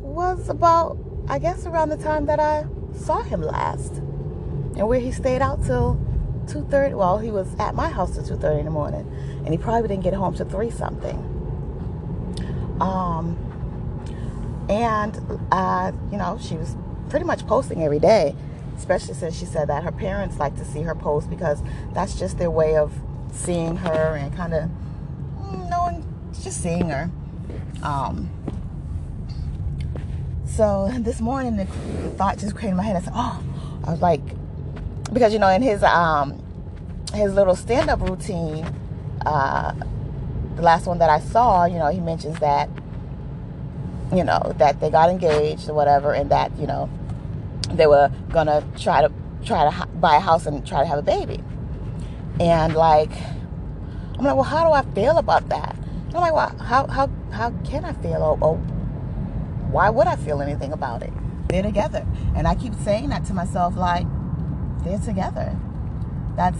[0.00, 3.94] was about, I guess, around the time that I saw him last.
[3.94, 5.98] And where he stayed out till
[6.46, 6.94] 2.30.
[6.96, 9.10] Well, he was at my house till 2.30 in the morning.
[9.44, 11.16] And he probably didn't get home till 3 something.
[12.78, 13.38] Um,
[14.68, 16.76] and, uh, you know, she was
[17.08, 18.34] pretty much posting every day
[18.76, 21.62] especially since she said that her parents like to see her post because
[21.94, 22.92] that's just their way of
[23.36, 24.70] seeing her and kind of
[25.68, 26.04] knowing,
[26.42, 27.10] just seeing her.
[27.82, 28.30] Um,
[30.46, 32.96] so this morning, the, the thought just came in my head.
[32.96, 33.42] I said, "Oh,"
[33.84, 34.22] I was like,
[35.12, 36.42] because you know, in his um,
[37.14, 38.64] his little stand-up routine,
[39.24, 39.72] uh,
[40.56, 42.68] the last one that I saw, you know, he mentions that,
[44.12, 46.88] you know, that they got engaged or whatever, and that you know,
[47.72, 49.12] they were gonna try to
[49.44, 51.40] try to buy a house and try to have a baby.
[52.40, 53.10] And like,
[54.18, 55.76] I'm like, well, how do I feel about that?
[56.08, 58.38] I'm like, well, how how how can I feel?
[58.40, 58.56] Or
[59.70, 61.12] why would I feel anything about it?
[61.48, 64.06] They're together, and I keep saying that to myself, like,
[64.84, 65.56] they're together.
[66.36, 66.58] That's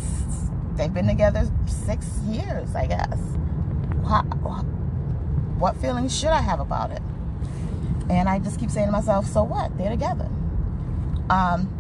[0.77, 3.19] they've been together six years, I guess.
[4.07, 4.23] How,
[5.59, 7.03] what feelings should I have about it?
[8.09, 9.77] And I just keep saying to myself, so what?
[9.79, 10.29] They're together.
[11.29, 11.76] Um,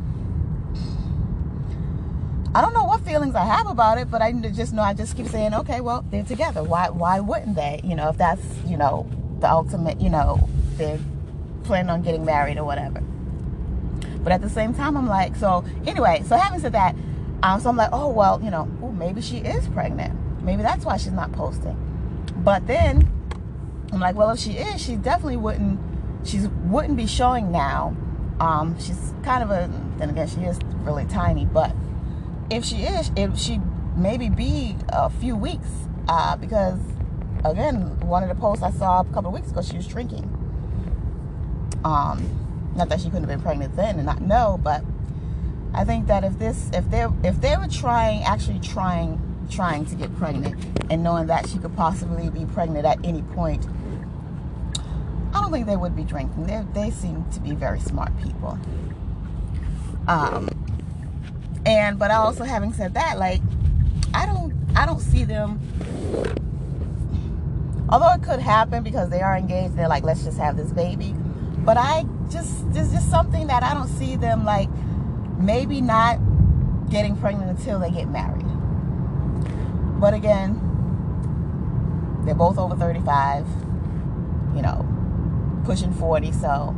[2.56, 5.14] I don't know what feelings I have about it, but I just know I just
[5.14, 6.62] keep saying, okay, well, they're together.
[6.62, 7.82] Why why wouldn't they?
[7.84, 9.06] You know, if that's, you know,
[9.40, 10.98] the ultimate, you know, they're
[11.64, 13.00] planning on getting married or whatever.
[14.20, 16.96] But at the same time, I'm like, so anyway, so having said that,
[17.42, 20.18] um, so I'm like, oh, well, you know, oh, maybe she is pregnant.
[20.42, 21.76] Maybe that's why she's not posting.
[22.38, 23.06] But then
[23.92, 25.78] I'm like, well, if she is, she definitely wouldn't,
[26.26, 27.94] she wouldn't be showing now.
[28.40, 31.76] Um, she's kind of a, then again, she is really tiny, but
[32.50, 33.60] if she is, if she
[33.96, 35.68] maybe be a few weeks
[36.08, 36.78] uh, because
[37.44, 40.24] again, one of the posts I saw a couple of weeks ago, she was drinking.
[41.84, 44.84] Um, not that she couldn't have been pregnant then and not know, but
[45.74, 49.94] I think that if this, if they, if they were trying, actually trying, trying to
[49.94, 53.66] get pregnant, and knowing that she could possibly be pregnant at any point,
[55.34, 56.46] I don't think they would be drinking.
[56.46, 58.58] They, they seem to be very smart people.
[60.08, 60.48] Um,
[61.66, 63.42] and but also having said that, like
[64.14, 65.60] I don't, I don't see them
[67.88, 71.14] although it could happen because they are engaged they're like let's just have this baby.
[71.58, 74.68] But i just there's just something that i don't see them like
[75.38, 76.18] maybe not
[76.90, 78.46] getting pregnant until they get married.
[80.00, 80.62] But again
[82.24, 83.46] they're both over 35
[84.54, 84.84] you know
[85.64, 86.74] pushing 40 so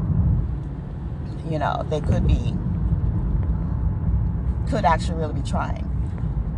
[1.48, 2.55] you know they could be
[4.68, 5.85] could actually really be trying.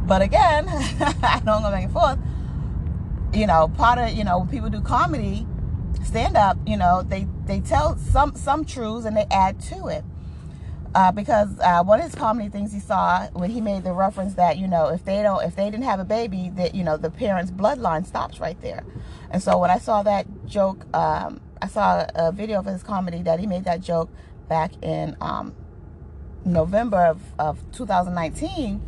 [0.06, 0.66] But again
[1.22, 2.18] i don't go back and forth.
[3.32, 5.46] You know, part of, you know, when people do comedy,
[6.04, 10.04] stand up, you know, they, they tell some, some truths and they add to it.
[10.92, 14.34] Uh, because uh, one of his comedy things he saw when he made the reference
[14.34, 16.96] that you know if they don't if they didn't have a baby that you know
[16.96, 18.82] the parents bloodline stops right there.
[19.30, 23.22] And so when i saw that joke um, i saw a video of his comedy
[23.22, 24.10] that he made that joke
[24.48, 25.54] back in um,
[26.44, 28.80] november of, of 2019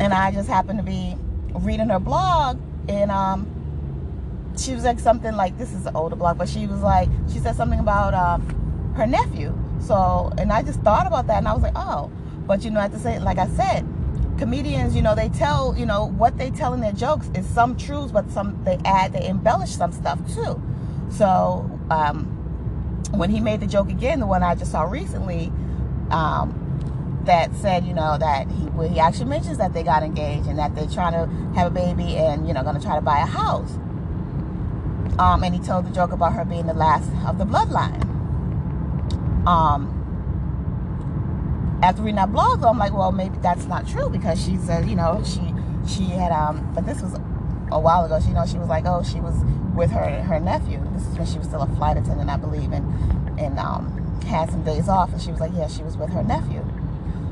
[0.00, 1.16] and i just happened to be
[1.54, 3.56] reading her blog and um,
[4.58, 7.38] she was like something like this is an older blog, but she was like she
[7.38, 9.56] said something about um, her nephew.
[9.80, 12.10] So and I just thought about that, and I was like, oh,
[12.46, 13.86] but you know, at the same, like I said,
[14.38, 17.76] comedians, you know, they tell, you know, what they tell in their jokes is some
[17.76, 20.62] truths, but some they add, they embellish some stuff too.
[21.10, 22.24] So um,
[23.12, 25.52] when he made the joke again, the one I just saw recently,
[26.10, 30.46] um, that said, you know, that he well, he actually mentions that they got engaged
[30.46, 33.02] and that they're trying to have a baby and you know going to try to
[33.02, 33.72] buy a house.
[35.18, 38.04] Um, and he told the joke about her being the last of the bloodline.
[39.46, 39.92] Um,
[41.82, 44.88] after reading that blog, though, I'm like, well, maybe that's not true because she said,
[44.88, 45.54] you know, she
[45.88, 47.14] she had um, but this was
[47.70, 48.20] a while ago.
[48.20, 49.34] She, you know, she was like, oh, she was
[49.74, 50.80] with her her nephew.
[50.92, 54.50] This is when she was still a flight attendant, I believe, and and um, had
[54.50, 56.64] some days off, and she was like, yeah, she was with her nephew.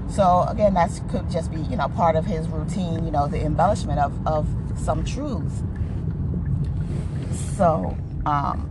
[0.08, 3.40] So again, that could just be, you know, part of his routine, you know, the
[3.40, 5.62] embellishment of, of some truths.
[7.56, 8.70] So, um,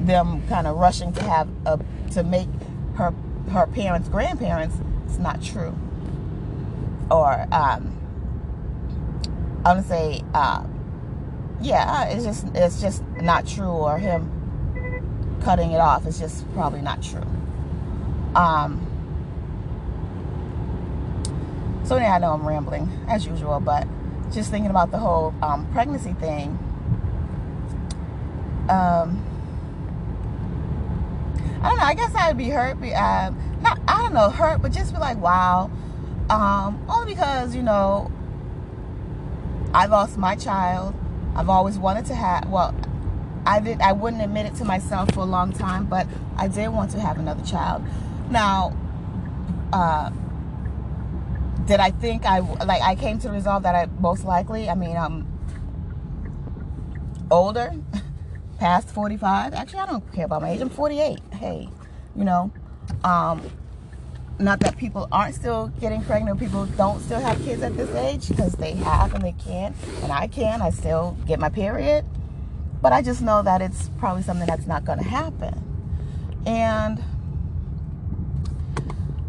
[0.00, 1.78] them kind of rushing to have a,
[2.12, 2.48] to make
[2.96, 3.12] her,
[3.50, 5.76] her parents grandparents, it's not true.
[7.10, 7.92] Or, um,
[9.64, 10.64] i'm gonna say, uh,
[11.60, 14.30] yeah, it's just, it's just not true or him
[15.42, 16.06] cutting it off.
[16.06, 17.26] is just probably not true.
[18.34, 18.86] Um,
[21.84, 23.86] so yeah, I know I'm rambling as usual, but
[24.32, 26.58] just thinking about the whole um, pregnancy thing.
[28.68, 29.22] Um,
[31.62, 31.84] I don't know.
[31.84, 32.80] I guess I'd be hurt.
[32.80, 35.70] Be, uh, not I don't know hurt, but just be like, wow.
[36.28, 38.10] Um, only because you know
[39.72, 40.94] I lost my child.
[41.34, 42.48] I've always wanted to have.
[42.48, 42.74] Well,
[43.46, 43.80] I did.
[43.80, 46.06] I wouldn't admit it to myself for a long time, but
[46.36, 47.82] I did want to have another child.
[48.30, 48.76] Now,
[49.72, 50.10] uh,
[51.66, 54.74] did I think I like I came to the resolve that I most likely, I
[54.74, 55.26] mean, I'm
[57.30, 57.74] older,
[58.58, 59.54] past 45.
[59.54, 60.60] Actually, I don't care about my age.
[60.60, 61.18] I'm 48.
[61.32, 61.68] Hey,
[62.14, 62.50] you know,
[63.04, 63.42] um,
[64.38, 68.28] not that people aren't still getting pregnant, people don't still have kids at this age
[68.28, 70.62] because they have and they can, and I can.
[70.62, 72.04] I still get my period,
[72.86, 75.60] but I just know that it's probably something that's not going to happen.
[76.46, 77.02] And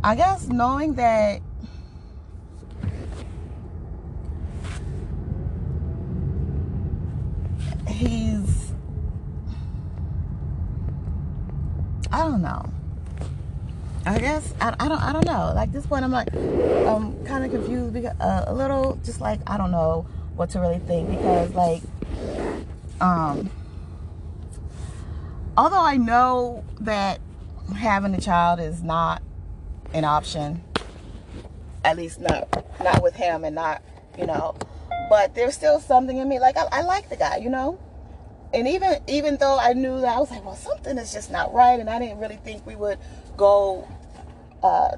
[0.04, 1.42] I guess knowing that
[7.88, 8.74] he's
[12.12, 12.64] I don't know.
[14.06, 15.52] I guess I, I don't I don't know.
[15.56, 19.40] Like this point, I'm like I'm kind of confused because uh, a little just like
[19.48, 20.06] I don't know
[20.36, 21.82] what to really think because like
[23.02, 23.50] um
[25.56, 27.20] although I know that
[27.76, 29.22] having a child is not
[29.94, 30.64] an option.
[31.84, 32.48] At least not
[32.84, 33.82] not with him and not,
[34.18, 34.56] you know.
[35.10, 36.40] But there's still something in me.
[36.40, 37.80] Like I, I like the guy, you know.
[38.54, 41.54] And even even though I knew that I was like, well, something is just not
[41.54, 42.98] right, and I didn't really think we would
[43.36, 43.88] go
[44.64, 44.98] uh,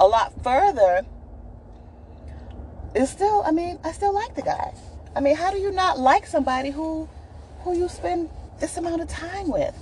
[0.00, 1.04] a lot further.
[2.94, 4.72] It's still, I mean, I still like the guy.
[5.18, 7.08] I mean, how do you not like somebody who
[7.62, 9.74] who you spend this amount of time with?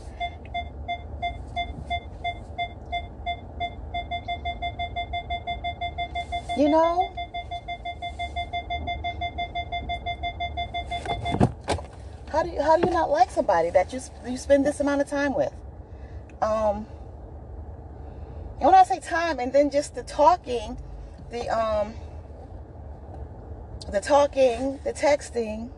[6.57, 7.13] You know?
[12.33, 15.03] How do you how do you not like somebody that you you spend this amount
[15.03, 15.53] of time with?
[16.41, 16.87] Um
[18.57, 20.79] and when I say time and then just the talking,
[21.31, 21.93] the um
[23.97, 25.71] the talking, the texting,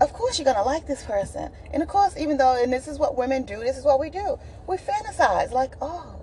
[0.00, 1.52] of course you're gonna like this person.
[1.74, 4.08] And of course, even though, and this is what women do, this is what we
[4.08, 4.38] do.
[4.66, 6.22] We fantasize like, oh,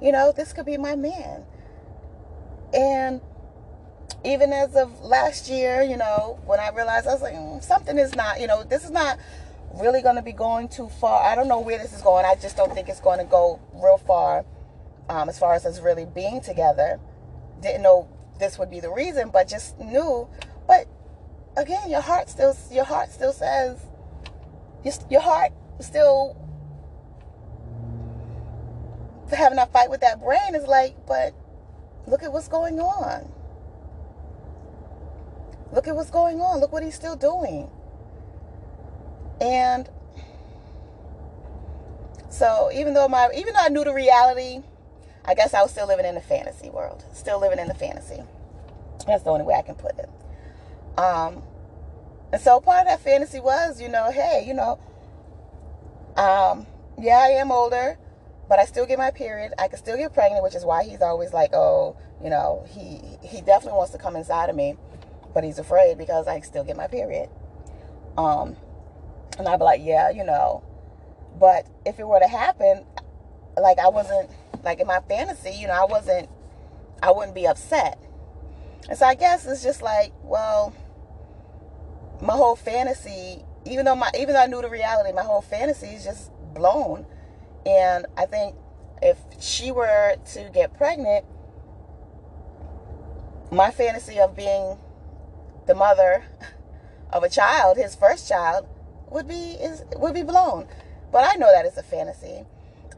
[0.00, 1.44] you know, this could be my man.
[2.72, 3.20] And
[4.24, 7.98] even as of last year, you know, when I realized I was like, mm, something
[7.98, 9.18] is not, you know, this is not
[9.74, 11.22] really going to be going too far.
[11.22, 12.24] I don't know where this is going.
[12.24, 14.46] I just don't think it's going to go real far
[15.10, 16.98] um, as far as us really being together.
[17.60, 18.08] Didn't know
[18.38, 20.28] this would be the reason, but just knew.
[20.66, 20.86] But
[21.56, 23.78] again, your heart still your heart still says
[24.84, 26.36] your, your heart still
[29.30, 31.34] having a fight with that brain is like, but
[32.06, 33.32] look at what's going on.
[35.72, 36.60] Look at what's going on.
[36.60, 37.68] Look what he's still doing.
[39.40, 39.88] And
[42.28, 44.62] so even though my even though I knew the reality,
[45.26, 47.04] I guess I was still living in the fantasy world.
[47.12, 48.22] Still living in the fantasy.
[49.06, 50.08] That's the only way I can put it.
[50.98, 51.42] Um,
[52.32, 54.78] and so part of that fantasy was, you know, hey, you know,
[56.16, 56.66] um,
[56.98, 57.98] yeah, I am older,
[58.48, 59.52] but I still get my period.
[59.58, 63.00] I can still get pregnant, which is why he's always like, oh, you know, he
[63.26, 64.76] he definitely wants to come inside of me,
[65.32, 67.28] but he's afraid because I still get my period.
[68.16, 68.56] Um,
[69.38, 70.62] and I'd be like, yeah, you know,
[71.38, 72.84] but if it were to happen,
[73.60, 74.30] like I wasn't
[74.64, 76.28] like in my fantasy, you know, I wasn't,
[77.02, 77.98] I wouldn't be upset.
[78.88, 80.74] And so I guess it's just like, well,
[82.20, 85.88] my whole fantasy, even though my even though I knew the reality, my whole fantasy
[85.88, 87.06] is just blown.
[87.66, 88.56] And I think
[89.02, 91.24] if she were to get pregnant,
[93.50, 94.78] my fantasy of being
[95.66, 96.24] the mother
[97.12, 98.66] of a child, his first child,
[99.10, 100.66] would be is would be blown.
[101.12, 102.44] But I know that it's a fantasy.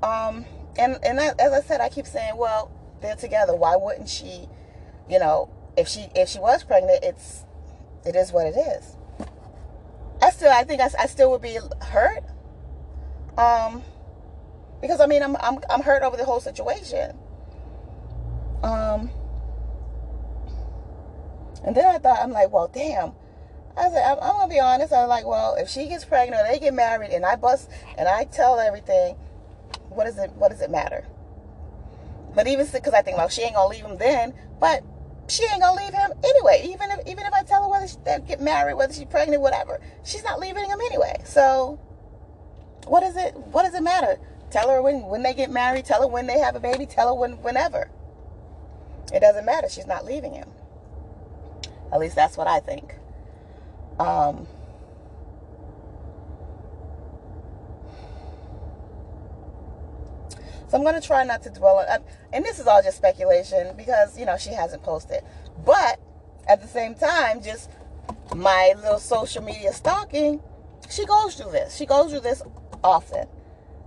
[0.03, 0.45] Um,
[0.79, 2.71] and and as I said, I keep saying, well,
[3.01, 3.55] they're together.
[3.55, 4.49] Why wouldn't she?
[5.09, 7.45] You know, if she if she was pregnant, it's
[8.05, 8.97] it is what it is.
[10.23, 12.25] I still I think I, I still would be hurt.
[13.39, 13.83] Um,
[14.81, 17.17] because I mean I'm I'm I'm hurt over the whole situation.
[18.63, 19.11] Um,
[21.65, 23.13] and then I thought I'm like, well, damn.
[23.77, 24.93] I said I'm, I'm gonna be honest.
[24.93, 27.71] I was like, well, if she gets pregnant or they get married, and I bust
[27.99, 29.17] and I tell everything,
[29.91, 31.05] what does it what does it matter?
[32.35, 34.83] But even because I think, well, she ain't gonna leave him then, but
[35.29, 36.69] she ain't gonna leave him anyway.
[36.73, 39.43] Even if even if I tell her whether she, they get married, whether she's pregnant,
[39.43, 41.21] whatever, she's not leaving him anyway.
[41.25, 41.81] So,
[42.87, 44.19] what does it what does it matter?
[44.51, 45.87] Tell her when when they get married.
[45.87, 46.87] Tell her when they have a baby.
[46.87, 47.91] Tell her when whenever.
[49.13, 49.69] It doesn't matter.
[49.69, 50.49] She's not leaving him.
[51.93, 52.95] At least that's what I think.
[53.99, 54.47] Um,
[60.69, 62.03] So I'm going to try not to dwell on,
[62.33, 65.23] and this is all just speculation because, you know, she hasn't posted.
[65.65, 66.01] But
[66.49, 67.71] at the same time, just
[68.35, 70.41] my little social media stalking,
[70.91, 71.77] she goes through this.
[71.77, 72.43] She goes through this
[72.83, 73.29] often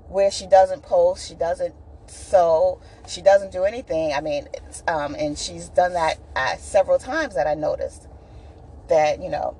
[0.07, 1.75] where she doesn't post, she doesn't
[2.07, 4.13] sew, she doesn't do anything.
[4.13, 4.47] I mean,
[4.87, 8.07] um, and she's done that uh, several times that I noticed
[8.87, 9.55] that, you know,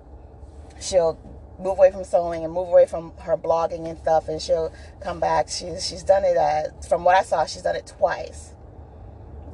[0.80, 1.20] she'll
[1.60, 5.20] move away from sewing and move away from her blogging and stuff and she'll come
[5.20, 5.50] back.
[5.50, 8.54] She's she's done it uh, from what i saw she's done it twice.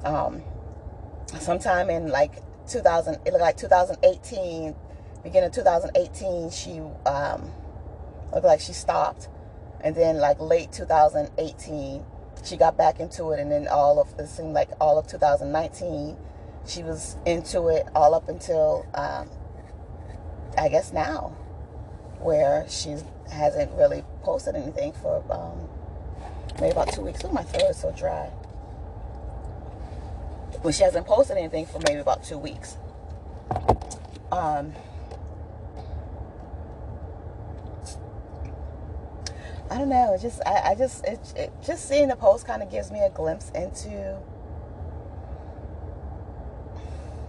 [0.04, 0.44] Um
[1.40, 2.36] sometime in like
[2.68, 4.76] 2000 it looked like 2018
[5.24, 7.52] beginning of 2018 she um
[8.32, 9.30] looked like she stopped.
[9.82, 12.04] And then like late 2018
[12.44, 16.18] she got back into it and then all of it seemed like all of 2019
[16.68, 19.30] she was into it all up until um,
[20.58, 21.36] i guess now
[22.20, 22.96] where she
[23.32, 25.68] hasn't really posted anything for um,
[26.60, 27.22] maybe about two weeks.
[27.24, 28.30] Oh, my throat is so dry.
[30.64, 32.78] But she hasn't posted anything for maybe about two weeks.
[34.32, 34.74] Um,
[39.70, 40.18] I don't know.
[40.20, 43.10] Just, I, I just, it, it, just seeing the post kind of gives me a
[43.10, 44.20] glimpse into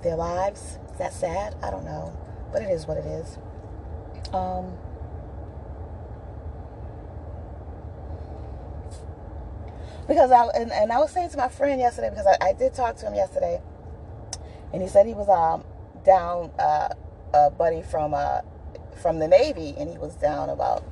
[0.02, 0.78] their lives.
[0.92, 1.56] Is that sad?
[1.62, 2.16] I don't know,
[2.52, 3.38] but it is what it is.
[4.32, 4.76] Um,
[10.08, 12.74] because I and, and I was saying to my friend yesterday because I, I did
[12.74, 13.60] talk to him yesterday,
[14.72, 15.64] and he said he was um
[16.04, 16.88] down uh,
[17.34, 18.40] a buddy from uh
[19.02, 20.84] from the Navy, and he was down about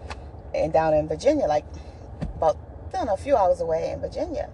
[0.55, 1.65] and down in Virginia, like
[2.37, 2.57] about
[3.05, 4.49] know, a few hours away in Virginia,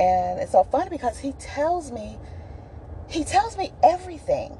[0.00, 2.18] And it's so funny because he tells me,
[3.08, 4.56] he tells me everything.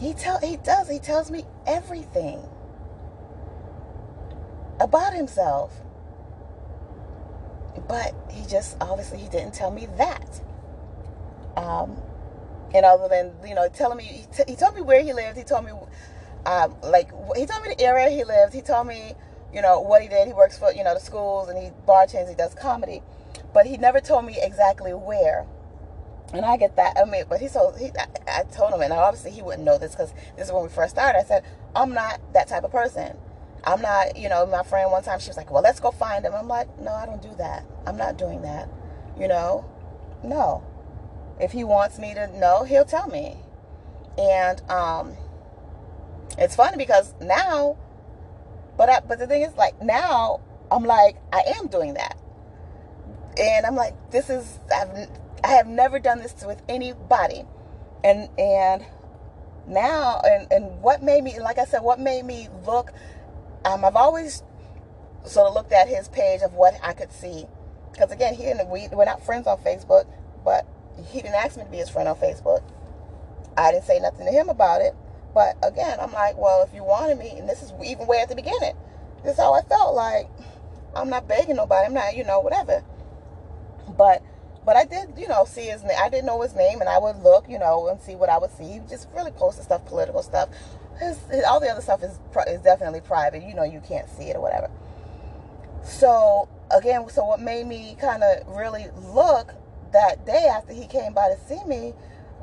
[0.00, 0.88] He tell he does.
[0.88, 2.42] He tells me everything
[4.80, 5.72] about himself.
[7.88, 10.40] But he just obviously he didn't tell me that.
[11.56, 11.96] Um,
[12.74, 15.36] and other than you know telling me, he, t- he told me where he lived.
[15.36, 15.72] He told me,
[16.46, 18.52] um, like he told me the area he lived.
[18.52, 19.14] He told me,
[19.52, 20.26] you know, what he did.
[20.26, 22.28] He works for you know the schools and he bartends.
[22.28, 23.02] He does comedy,
[23.52, 25.46] but he never told me exactly where.
[26.32, 26.96] And I get that.
[26.96, 27.90] I mean, but he told he.
[27.98, 28.06] I,
[28.40, 30.94] I told him, and obviously he wouldn't know this because this is when we first
[30.94, 31.18] started.
[31.18, 31.44] I said,
[31.76, 33.16] I'm not that type of person.
[33.66, 36.24] I'm not, you know, my friend one time she was like, well, let's go find
[36.24, 36.34] him.
[36.34, 37.64] I'm like, no, I don't do that.
[37.86, 38.68] I'm not doing that.
[39.18, 39.64] You know,
[40.22, 40.62] no.
[41.40, 43.36] If he wants me to know, he'll tell me.
[44.18, 45.16] And um,
[46.38, 47.76] it's funny because now,
[48.76, 52.16] but I, but the thing is, like now, I'm like, I am doing that,
[53.38, 55.08] and I'm like, this is I've
[55.44, 57.44] I have never done this with anybody,
[58.02, 58.84] and and
[59.68, 62.90] now and and what made me like I said, what made me look
[63.64, 64.42] um, I've always
[65.24, 67.46] sort of looked at his page of what I could see.
[67.90, 70.06] Because again, he and we, we're not friends on Facebook,
[70.44, 70.66] but
[71.08, 72.62] he didn't ask me to be his friend on Facebook.
[73.56, 74.94] I didn't say nothing to him about it.
[75.32, 78.28] But again, I'm like, well, if you wanted me, and this is even way at
[78.28, 78.76] the beginning,
[79.22, 79.94] this is how I felt.
[79.94, 80.28] Like,
[80.94, 81.86] I'm not begging nobody.
[81.86, 82.84] I'm not, you know, whatever.
[83.96, 84.22] But,
[84.64, 85.96] but I did, you know, see his name.
[86.00, 88.38] I didn't know his name, and I would look, you know, and see what I
[88.38, 88.64] would see.
[88.64, 90.48] He just really posted stuff, political stuff
[90.98, 93.42] his, his, all the other stuff is is definitely private.
[93.42, 94.70] You know, you can't see it or whatever.
[95.82, 99.52] So again, so what made me kind of really look
[99.92, 101.94] that day after he came by to see me,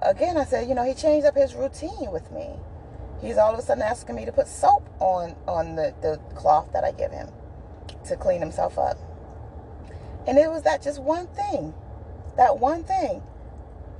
[0.02, 2.50] again, I said, you know, he changed up his routine with me.
[3.22, 6.72] He's all of a sudden asking me to put soap on on the, the cloth
[6.74, 7.30] that I give him
[8.06, 8.98] to clean himself up.
[10.28, 11.74] And it was that just one thing.
[12.38, 13.22] That one thing.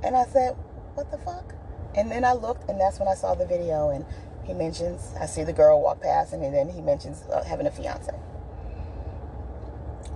[0.02, 0.56] And I said,
[0.94, 1.54] what the fuck?
[1.94, 4.04] And then I looked and that's when I saw the video and
[4.44, 7.70] he mentions, I see the girl walk past and then he mentions uh, having a
[7.70, 8.12] fiance.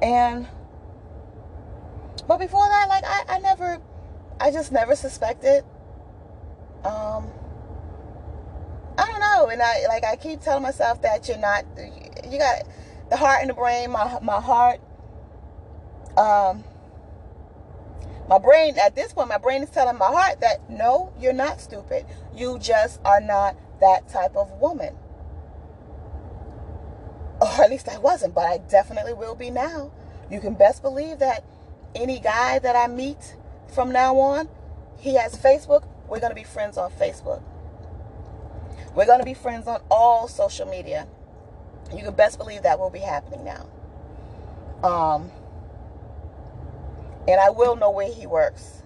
[0.02, 0.46] And,
[2.26, 3.80] but before that, like, I, I never,
[4.40, 5.64] I just never suspected.
[6.84, 7.30] Um,
[8.98, 9.48] I don't know.
[9.48, 11.64] And I, like, I keep telling myself that you're not,
[12.28, 12.66] you got
[13.10, 14.80] the heart and the brain, my, my heart,
[16.16, 16.64] um,
[18.28, 21.60] my brain at this point my brain is telling my heart that no you're not
[21.60, 22.04] stupid
[22.34, 24.94] you just are not that type of woman.
[27.40, 29.92] Or at least I wasn't, but I definitely will be now.
[30.30, 31.44] You can best believe that
[31.94, 33.36] any guy that I meet
[33.74, 34.48] from now on,
[34.98, 35.86] he has Facebook.
[36.08, 37.42] We're going to be friends on Facebook.
[38.94, 41.06] We're going to be friends on all social media.
[41.94, 43.68] You can best believe that will be happening now.
[44.82, 45.30] Um,
[47.28, 48.82] and I will know where he works.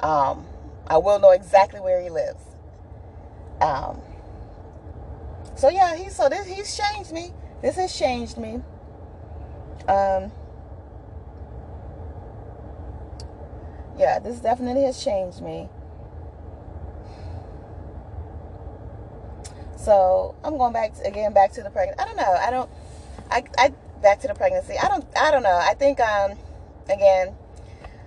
[0.00, 0.46] Um,
[0.86, 2.42] I will know exactly where he lives.
[3.60, 4.00] Um,
[5.56, 7.32] so yeah, he so this he's changed me.
[7.62, 8.60] This has changed me.
[9.88, 10.30] Um,
[13.98, 15.68] yeah, this definitely has changed me.
[19.76, 22.00] So I'm going back to, again back to the pregnancy.
[22.00, 22.32] I don't know.
[22.32, 22.70] I don't.
[23.30, 24.74] I I back to the pregnancy.
[24.78, 25.04] I don't.
[25.16, 25.58] I don't know.
[25.62, 26.32] I think um
[26.88, 27.34] again.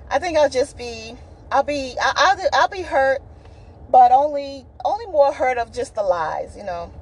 [0.10, 1.16] I think I'll just be.
[1.51, 1.95] I'll be.
[2.01, 3.22] I'll I'll, I'll be hurt
[3.91, 6.93] but only only more hurt of just the lies, you know.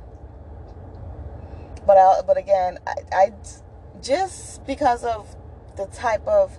[1.85, 3.33] But I, but again, I, I
[4.01, 5.35] just because of
[5.75, 6.57] the type of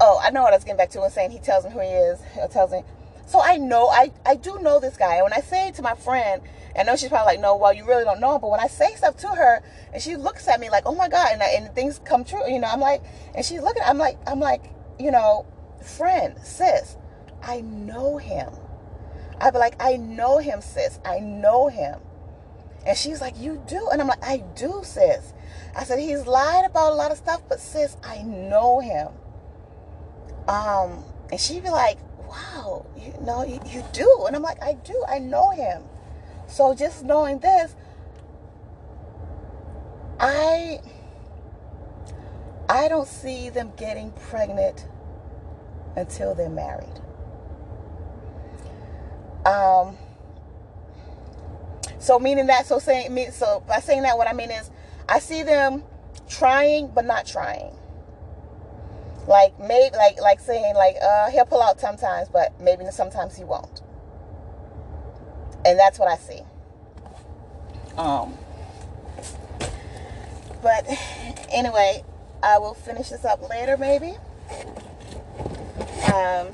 [0.00, 1.80] oh, I know what I was getting back to when saying he tells me who
[1.80, 2.20] he is.
[2.34, 2.82] He tells me.
[3.26, 5.16] So I know I I do know this guy.
[5.16, 6.42] And when I say to my friend,
[6.76, 8.40] I know she's probably like, no, well, you really don't know him.
[8.40, 9.62] But when I say stuff to her,
[9.92, 12.48] and she looks at me like, oh my god, and, I, and things come true,
[12.50, 13.02] you know, I'm like,
[13.34, 15.46] and she's looking, I'm like, I'm like, you know,
[15.82, 16.96] friend, sis,
[17.42, 18.50] I know him.
[19.40, 20.98] I'd be like, I know him, sis.
[21.04, 22.00] I know him.
[22.86, 23.88] And she's like, You do?
[23.90, 25.32] And I'm like, I do, sis.
[25.76, 29.08] I said, He's lied about a lot of stuff, but sis, I know him.
[30.48, 34.24] Um, and she'd be like, Wow, you know, you, you do.
[34.26, 35.82] And I'm like, I do, I know him.
[36.46, 37.74] So just knowing this,
[40.20, 40.80] I
[42.68, 44.86] I don't see them getting pregnant
[45.96, 47.00] until they're married.
[49.44, 49.96] Um,
[51.98, 54.70] so meaning that, so saying, so by saying that, what I mean is,
[55.08, 55.82] I see them
[56.28, 57.76] trying but not trying.
[59.26, 63.44] Like maybe, like like saying like, uh, he'll pull out sometimes, but maybe sometimes he
[63.44, 63.80] won't.
[65.64, 66.40] And that's what I see.
[67.96, 68.34] Um.
[70.62, 70.86] But
[71.50, 72.04] anyway,
[72.44, 74.16] I will finish this up later, maybe.
[76.12, 76.48] Um,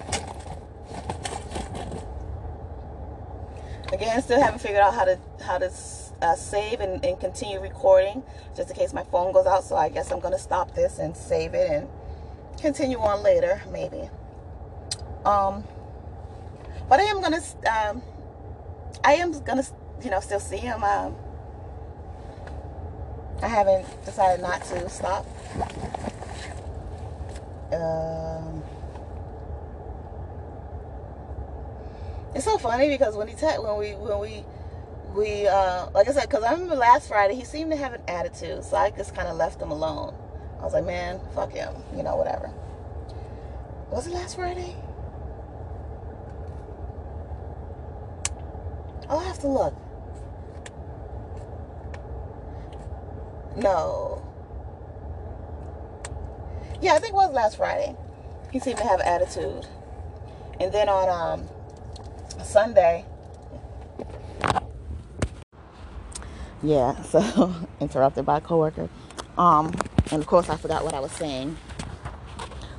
[3.93, 5.71] again, still haven't figured out how to how to
[6.23, 8.23] uh, save and, and continue recording,
[8.57, 9.65] just in case my phone goes out.
[9.65, 11.89] So I guess I'm gonna stop this and save it and
[12.61, 14.09] continue on later, maybe.
[15.25, 15.65] Um,
[16.89, 18.03] but I am gonna, um,
[19.03, 19.65] I am gonna,
[20.05, 20.85] you know, still see him.
[20.85, 21.17] Um,
[23.43, 25.27] I haven't decided not to stop.
[27.73, 28.63] Um,
[32.35, 34.45] it's so funny because when he te- when we when we
[35.15, 38.03] we uh, like I said, because I remember last Friday he seemed to have an
[38.09, 40.15] attitude, so I just kind of left him alone.
[40.61, 42.51] I was like, man, fuck him, you know, whatever.
[43.91, 44.77] Was it last Friday?
[49.09, 49.75] I'll have to look.
[53.57, 54.23] No.
[56.81, 57.97] Yeah, I think it was last Friday.
[58.53, 59.67] He seemed to have attitude.
[60.59, 61.49] And then on um,
[62.45, 63.05] Sunday,
[66.63, 68.89] yeah, so interrupted by a coworker.
[69.39, 69.73] Um,
[70.11, 71.57] and of course, I forgot what I was saying.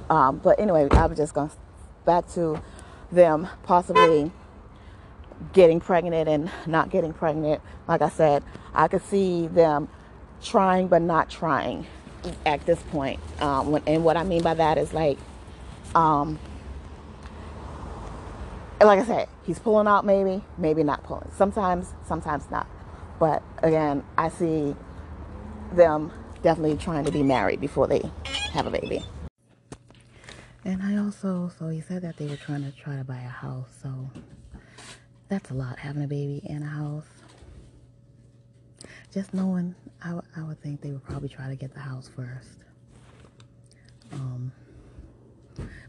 [0.10, 1.52] Um, but anyway, I was just going
[2.06, 2.62] back to
[3.12, 4.32] them possibly
[5.54, 7.62] getting pregnant and not getting pregnant.
[7.88, 8.44] Like I said,
[8.74, 9.90] I could see them
[10.44, 11.86] trying but not trying
[12.46, 13.20] at this point.
[13.40, 15.18] Um, when, and what I mean by that is like,
[15.96, 16.40] um,
[18.80, 21.30] like I said, he's pulling out maybe, maybe not pulling.
[21.36, 22.68] Sometimes, sometimes not.
[23.20, 24.76] But again, I see
[25.74, 26.12] them
[26.42, 28.02] definitely trying to be married before they
[28.52, 29.04] have a baby.
[30.64, 33.30] And I also, so he said that they were trying to try to buy a
[33.30, 33.70] house.
[33.82, 34.10] So
[35.28, 37.08] that's a lot, having a baby and a house.
[39.14, 42.64] Just knowing, I, I would think they would probably try to get the house first.
[44.14, 44.52] Um,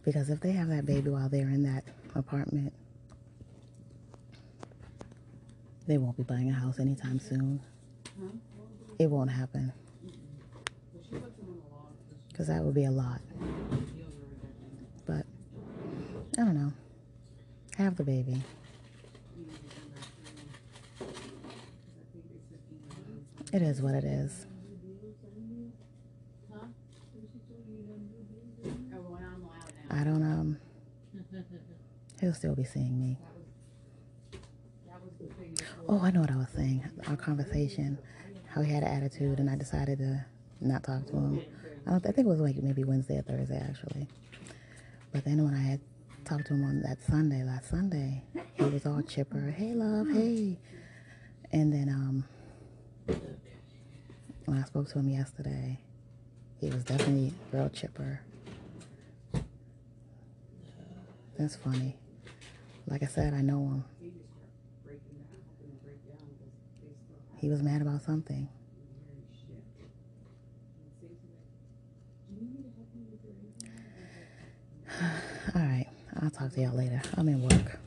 [0.04, 1.84] because if they have that baby while they're in that
[2.14, 2.72] apartment,
[5.86, 7.60] they won't be buying a house anytime soon.
[8.98, 9.72] It won't happen.
[12.28, 13.20] Because that would be a lot.
[15.06, 15.26] But,
[16.38, 16.72] I don't know.
[17.76, 18.42] Have the baby.
[23.52, 24.46] It is what it is.
[29.90, 30.56] I don't um
[32.18, 33.18] he'll still be seeing me.
[35.86, 36.82] Oh, I know what I was saying.
[37.08, 37.98] Our conversation,
[38.48, 40.24] how he had an attitude and I decided to
[40.62, 41.42] not talk to him.
[41.86, 44.08] I I think it was like maybe Wednesday or Thursday actually.
[45.12, 45.80] But then when I had
[46.24, 48.22] talked to him on that Sunday, last Sunday,
[48.54, 49.54] he was all chipper.
[49.54, 50.58] Hey love, hey.
[51.52, 52.24] And then um
[54.46, 55.78] when I spoke to him yesterday,
[56.60, 58.20] he was definitely real chipper.
[61.38, 61.96] That's funny.
[62.86, 63.84] Like I said, I know him.
[67.36, 68.48] He was mad about something.
[75.00, 75.86] All right.
[76.20, 77.00] I'll talk to y'all later.
[77.16, 77.78] I'm in work.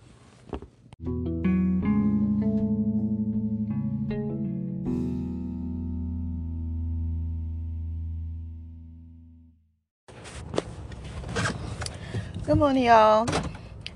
[12.56, 13.28] Good morning, y'all.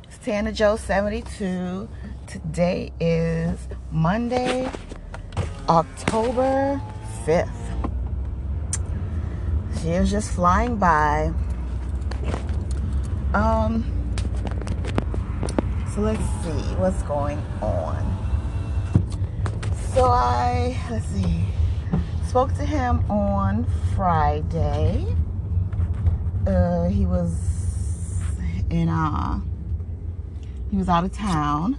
[0.03, 1.87] It's Tana Joe 72.
[2.27, 3.57] Today is
[3.89, 4.69] Monday,
[5.69, 6.81] October
[7.25, 7.47] 5th.
[9.81, 11.31] She is just flying by.
[13.33, 13.85] Um,
[15.95, 17.95] so let's see what's going on.
[19.93, 21.45] So I, let's see,
[22.27, 25.15] spoke to him on Friday.
[26.45, 27.48] Uh, he was
[28.69, 29.39] in uh
[30.69, 31.77] he was out of town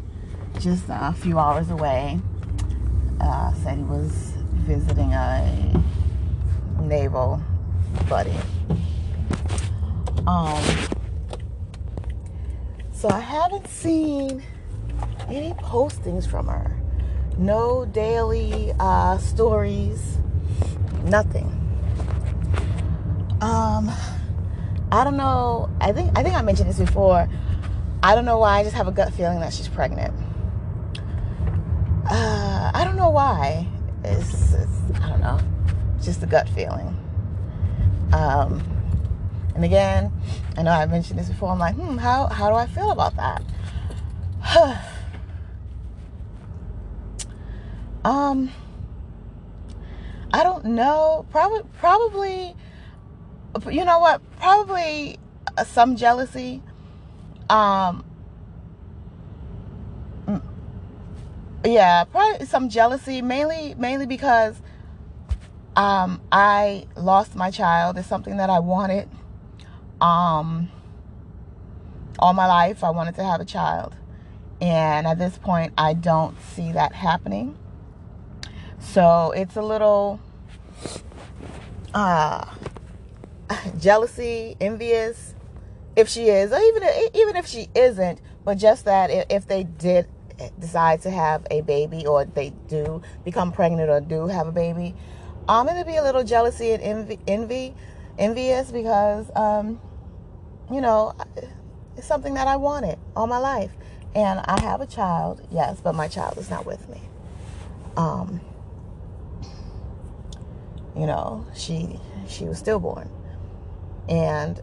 [0.58, 2.18] just a few hours away.
[3.20, 4.32] Uh, said he was
[4.66, 5.82] visiting a
[6.80, 7.40] naval
[8.08, 8.34] buddy.
[10.26, 10.62] Um
[12.92, 14.42] so i haven't seen
[15.28, 16.76] any postings from her.
[17.38, 20.18] No daily uh stories.
[21.04, 21.46] Nothing.
[23.40, 23.90] Um
[24.92, 25.70] I don't know.
[25.80, 27.28] I think I think I mentioned this before.
[28.02, 28.58] I don't know why.
[28.58, 30.14] I just have a gut feeling that she's pregnant.
[32.10, 33.68] Uh, I don't know why.
[34.02, 35.38] It's, it's I don't know.
[35.96, 36.96] It's just a gut feeling.
[38.12, 38.62] Um,
[39.54, 40.10] and again,
[40.56, 41.50] I know I mentioned this before.
[41.50, 43.42] I'm like, hmm, how how do I feel about that?
[48.04, 48.50] um,
[50.32, 51.26] I don't know.
[51.30, 52.56] Probably probably
[53.70, 54.20] you know what?
[54.38, 55.18] Probably
[55.56, 56.62] uh, some jealousy.
[57.48, 58.04] Um,
[60.26, 60.42] mm,
[61.64, 64.60] yeah, probably some jealousy, mainly mainly because
[65.76, 67.98] um, I lost my child.
[67.98, 69.08] It's something that I wanted
[70.00, 70.70] um,
[72.18, 72.84] all my life.
[72.84, 73.96] I wanted to have a child,
[74.60, 77.56] and at this point, I don't see that happening.
[78.78, 80.20] So it's a little
[81.92, 82.46] uh,
[83.78, 85.34] jealousy, envious,
[85.96, 86.82] if she is, or even
[87.14, 90.06] even if she isn't, but just that if they did
[90.58, 94.94] decide to have a baby or they do become pregnant or do have a baby,
[95.48, 97.74] I'm gonna be a little jealousy and envy, envy
[98.18, 99.80] envious because um,
[100.70, 101.14] you know
[101.96, 103.72] it's something that I wanted all my life,
[104.14, 107.00] and I have a child, yes, but my child is not with me.
[107.96, 108.40] Um,
[110.96, 111.98] you know, she
[112.28, 113.10] she was stillborn,
[114.08, 114.60] and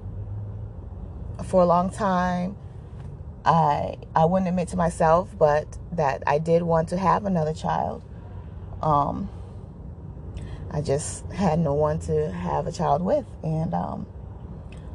[1.45, 2.57] for a long time,
[3.45, 8.03] I I wouldn't admit to myself, but that I did want to have another child.
[8.81, 9.29] Um,
[10.69, 14.05] I just had no one to have a child with, and um,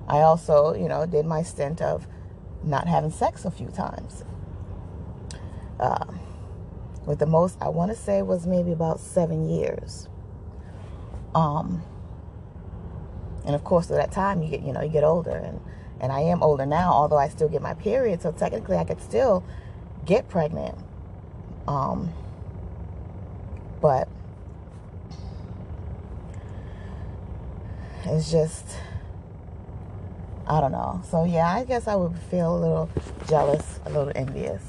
[0.06, 2.06] I also, you know, did my stint of
[2.62, 4.24] not having sex a few times.
[5.80, 6.04] Uh,
[7.06, 10.08] with the most I want to say was maybe about seven years.
[11.34, 11.82] Um,
[13.44, 15.60] and of course, at that time, you get you know you get older, and
[16.00, 18.22] and I am older now, although I still get my period.
[18.22, 19.44] So technically, I could still
[20.04, 20.76] get pregnant.
[21.66, 22.12] Um,
[23.80, 24.08] but
[28.04, 28.76] it's just
[30.46, 31.02] I don't know.
[31.08, 32.90] So yeah, I guess I would feel a little
[33.28, 34.62] jealous, a little envious.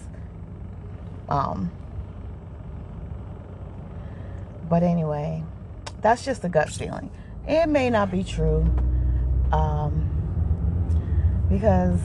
[1.29, 1.71] Um,
[4.69, 5.43] but anyway,
[6.01, 7.09] that's just a gut feeling.
[7.47, 8.65] It may not be true.
[9.51, 10.09] Um,
[11.49, 11.99] because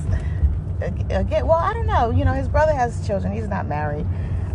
[1.10, 2.10] again, well, I don't know.
[2.10, 3.32] You know, his brother has children.
[3.32, 4.06] He's not married.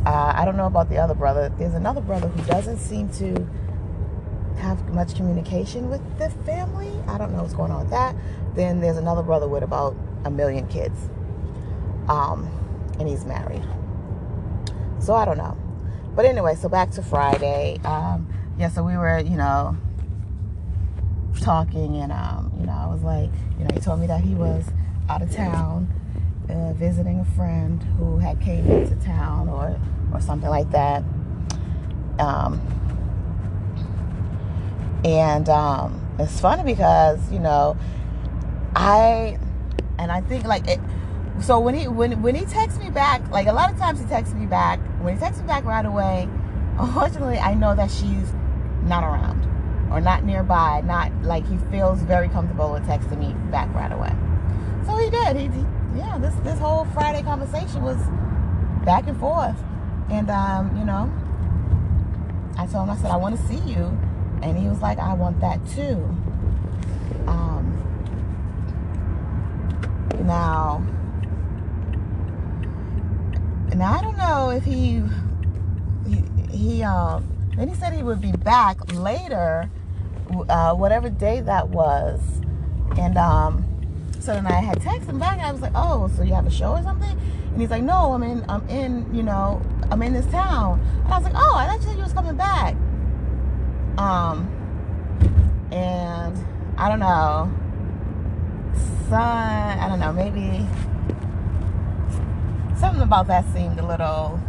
[0.06, 1.52] Uh, I don't know about the other brother.
[1.58, 3.48] There's another brother who doesn't seem to
[4.58, 6.92] have much communication with the family.
[7.08, 8.16] I don't know what's going on with that.
[8.54, 11.10] Then there's another brother with about a million kids.
[12.08, 12.50] Um,
[13.00, 13.64] and he's married.
[15.00, 15.58] So I don't know.
[16.16, 17.80] But anyway, so back to Friday.
[17.84, 18.28] Um,
[18.58, 19.78] yeah, so we were, you know,
[21.40, 24.36] talking and um, you know, I was like, you know, he told me that he
[24.36, 24.66] was
[25.10, 25.88] out of town
[26.50, 29.80] uh, visiting a friend who had came into town or
[30.14, 31.04] or something like that.
[32.20, 32.62] Um,
[35.04, 37.78] and um, it's funny because you know
[38.76, 39.38] I
[39.98, 40.80] and I think like it,
[41.42, 44.06] so when he when when he texts me back like a lot of times he
[44.06, 46.30] texts me back when he texts me back right away
[46.78, 48.34] unfortunately I know that she's
[48.84, 49.48] not around
[49.94, 54.14] or not nearby not like he feels very comfortable with texting me back right away.
[54.86, 55.38] So he did.
[55.38, 55.66] He, he
[55.96, 57.98] yeah this this whole Friday conversation was
[58.84, 59.58] back and forth.
[60.10, 61.10] And um you know
[62.58, 63.98] I told him I said I want to see you.
[64.44, 65.96] And he was like, I want that too.
[67.28, 67.80] Um,
[70.26, 70.86] now,
[73.74, 75.02] now I don't know if he,
[76.06, 77.26] he, he um,
[77.56, 79.70] then he said he would be back later,
[80.50, 82.20] uh, whatever day that was.
[82.98, 83.66] And um,
[84.20, 86.52] so then I had texted him back I was like, oh, so you have a
[86.52, 87.18] show or something?
[87.52, 89.62] And he's like, no, I'm in, I'm in, you know,
[89.92, 90.80] I'm in this town.
[91.04, 92.76] And I was like, oh, I thought you said you was coming back.
[93.98, 94.50] Um,
[95.72, 96.38] and
[96.78, 97.52] I don't know,
[99.10, 100.66] son, I don't know, maybe
[102.80, 104.40] something about that seemed a little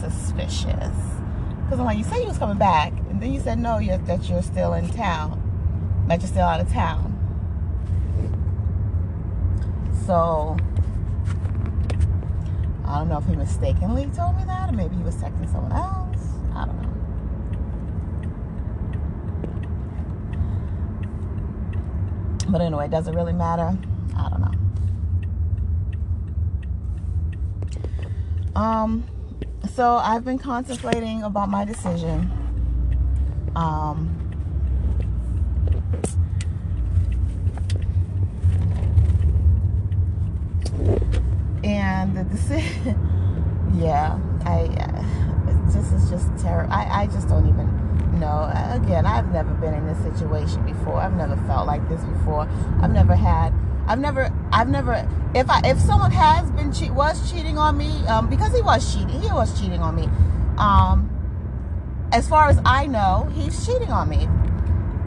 [0.00, 1.17] suspicious.
[1.68, 3.98] Because I'm like, you said you was coming back, and then you said no, you're,
[3.98, 5.38] that you're still in town,
[6.08, 7.14] that you're still out of town.
[10.06, 10.56] So
[12.86, 15.72] I don't know if he mistakenly told me that, or maybe he was texting someone
[15.72, 16.16] else.
[16.54, 16.88] I don't know.
[22.48, 23.76] But anyway, does it really matter?
[24.16, 24.52] I don't know.
[28.58, 29.04] Um,
[29.74, 32.30] so I've been contemplating about my decision.
[33.54, 34.14] Um,
[41.64, 42.98] and the decision,
[43.74, 45.08] yeah, I, uh,
[45.72, 46.72] this is just terrible.
[46.72, 48.50] I, I just don't even know.
[48.72, 50.96] Again, I've never been in this situation before.
[50.96, 52.48] I've never felt like this before.
[52.80, 53.52] I've never had.
[53.88, 54.30] I've never.
[54.52, 55.08] I've never.
[55.34, 58.94] If I if someone has been cheat was cheating on me, um, because he was
[58.94, 59.20] cheating.
[59.20, 60.08] He was cheating on me.
[60.58, 61.08] Um,
[62.12, 64.26] as far as I know, he's cheating on me.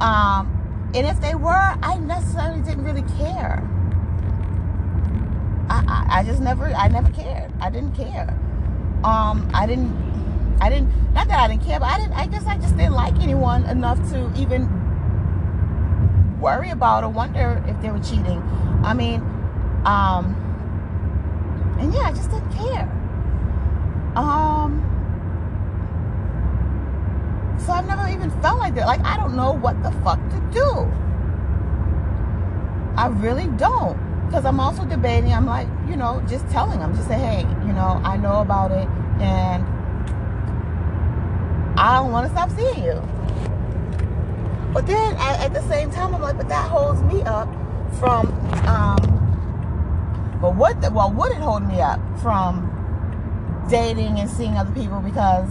[0.01, 3.67] Um, and if they were, I necessarily didn't really care.
[5.69, 7.51] I, I, I just never I never cared.
[7.61, 8.29] I didn't care.
[9.03, 12.45] Um, I didn't I didn't not that I didn't care, but I didn't I guess
[12.47, 14.80] I just didn't like anyone enough to even
[16.41, 18.41] worry about or wonder if they were cheating.
[18.83, 19.21] I mean,
[19.85, 20.35] um
[21.79, 22.89] and yeah, I just didn't care.
[24.15, 24.87] Um
[27.65, 28.87] so I've never even felt like that.
[28.87, 30.91] Like I don't know what the fuck to do.
[32.97, 33.97] I really don't.
[34.25, 37.73] Because I'm also debating, I'm like, you know, just telling them, just say, hey, you
[37.73, 38.87] know, I know about it
[39.21, 39.65] and
[41.77, 43.11] I don't want to stop seeing you.
[44.74, 47.49] But then at, at, the same time, I'm like, but that holds me up
[47.99, 48.28] from,
[48.67, 52.67] um, but what, the, well, would it hold me up from
[53.69, 55.49] dating and seeing other people because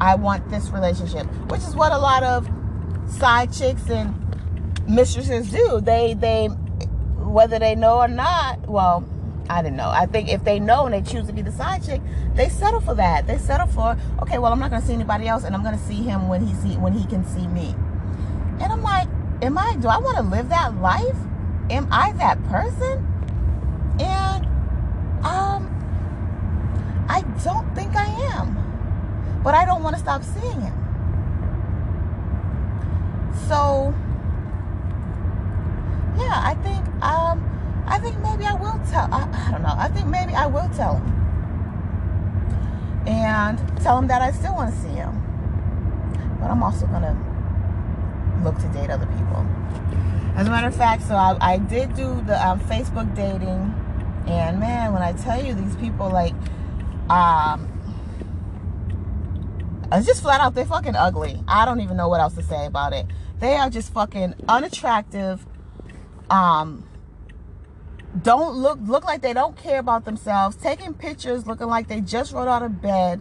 [0.00, 2.48] I want this relationship, which is what a lot of
[3.08, 4.14] side chicks and
[4.88, 5.80] mistresses do.
[5.80, 9.04] They, they, whether they know or not, well,
[9.48, 9.90] I didn't know.
[9.90, 12.00] I think if they know and they choose to be the side chick,
[12.34, 13.26] they settle for that.
[13.26, 15.76] They settle for, okay, well, I'm not going to see anybody else, and I'm going
[15.76, 17.74] to see him when he see when he can see me.
[18.60, 19.08] And I'm like,
[19.42, 19.76] am I?
[19.76, 21.16] Do I want to live that life?
[21.70, 23.04] Am I that person?
[24.00, 24.46] And
[25.24, 25.66] um,
[27.08, 30.74] I don't think I am, but I don't want to stop seeing him.
[33.48, 33.94] So
[36.18, 39.08] yeah, I think um, I think maybe I will tell.
[39.12, 39.74] I, I don't know.
[39.76, 41.16] I think maybe I will tell him
[43.06, 45.22] and tell him that I still want to see him.
[46.40, 47.16] But I'm also gonna
[48.42, 49.46] look to date other people.
[50.36, 53.74] As a matter of fact, so I, I did do the um, Facebook dating,
[54.26, 56.34] and man, when I tell you these people, like,
[57.08, 57.72] um,
[59.92, 61.42] it's just flat out, they're fucking ugly.
[61.48, 63.06] I don't even know what else to say about it.
[63.38, 65.46] They are just fucking unattractive,
[66.28, 66.84] um,
[68.22, 72.32] don't look look like they don't care about themselves, taking pictures looking like they just
[72.32, 73.20] rolled out of bed.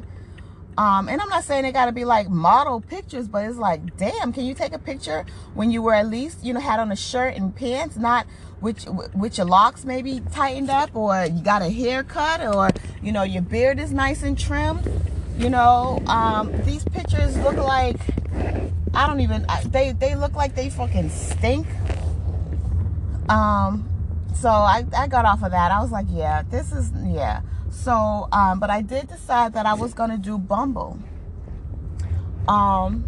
[0.78, 3.96] Um, and I'm not saying they got to be like model pictures, but it's like,
[3.98, 6.92] damn, can you take a picture when you were at least, you know, had on
[6.92, 8.28] a shirt and pants, not
[8.60, 12.70] with, with your locks maybe tightened up or you got a haircut or,
[13.02, 14.90] you know, your beard is nice and trimmed.
[15.38, 17.98] You know, um, these pictures look like,
[18.94, 21.68] I don't even, they, they look like they fucking stink.
[23.30, 23.88] Um,
[24.36, 25.72] so I, I got off of that.
[25.72, 27.42] I was like, yeah, this is, yeah.
[27.72, 31.00] So, um, but I did decide that I was going to do Bumble.
[32.48, 33.04] Um,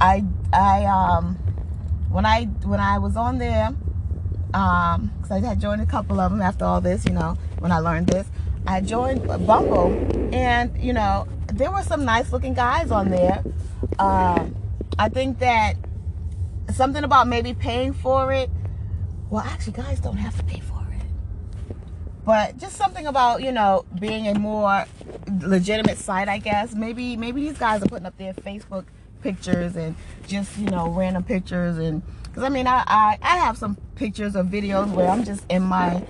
[0.00, 1.36] I, I, um,
[2.10, 3.74] when I, when I was on there,
[4.54, 7.70] um, cause I had joined a couple of them after all this, you know, when
[7.70, 8.26] I learned this,
[8.66, 9.92] I joined Bumble
[10.34, 13.44] and, you know, there were some nice looking guys on there.
[13.98, 14.56] Um,
[14.98, 15.74] I think that
[16.72, 18.50] something about maybe paying for it
[19.30, 21.76] well, actually, guys don't have to pay for it.
[22.24, 24.84] But just something about, you know, being a more
[25.42, 26.74] legitimate site, I guess.
[26.74, 28.84] Maybe maybe these guys are putting up their Facebook
[29.22, 29.94] pictures and
[30.26, 31.78] just, you know, random pictures.
[31.78, 35.44] And because I mean, I, I, I have some pictures or videos where I'm just
[35.48, 36.04] in my,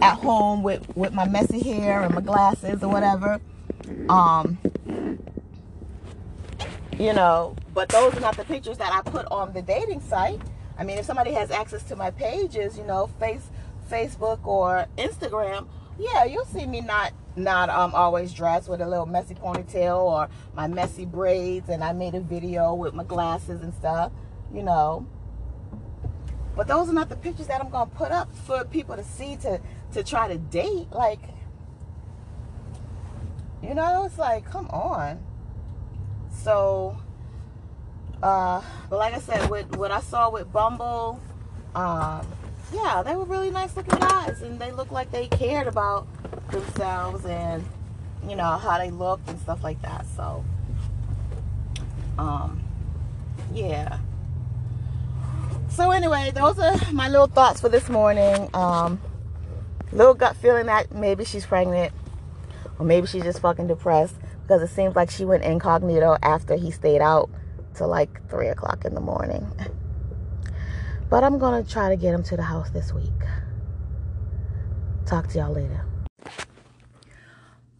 [0.00, 3.40] at home with, with my messy hair and my glasses or whatever.
[4.08, 4.58] Um,
[6.98, 10.40] you know, but those are not the pictures that I put on the dating site.
[10.78, 13.50] I mean, if somebody has access to my pages, you know, face,
[13.90, 15.68] Facebook or Instagram,
[15.98, 20.28] yeah, you'll see me not not um always dressed with a little messy ponytail or
[20.54, 24.12] my messy braids, and I made a video with my glasses and stuff,
[24.52, 25.06] you know.
[26.54, 29.36] But those are not the pictures that I'm gonna put up for people to see
[29.36, 29.60] to
[29.92, 30.90] to try to date.
[30.90, 31.20] Like,
[33.62, 35.22] you know, it's like, come on.
[36.30, 36.98] So
[38.22, 41.20] uh, but like I said, with what I saw with Bumble,
[41.74, 42.26] um,
[42.72, 46.06] yeah, they were really nice looking guys, and they looked like they cared about
[46.50, 47.64] themselves and
[48.28, 50.06] you know how they looked and stuff like that.
[50.16, 50.44] So,
[52.18, 52.62] um,
[53.52, 53.98] yeah.
[55.68, 58.48] So anyway, those are my little thoughts for this morning.
[58.54, 59.00] Um,
[59.90, 61.92] little gut feeling that maybe she's pregnant,
[62.78, 66.70] or maybe she's just fucking depressed because it seems like she went incognito after he
[66.70, 67.30] stayed out
[67.76, 69.46] to like 3 o'clock in the morning.
[71.08, 73.12] But I'm going to try to get him to the house this week.
[75.04, 75.84] Talk to y'all later.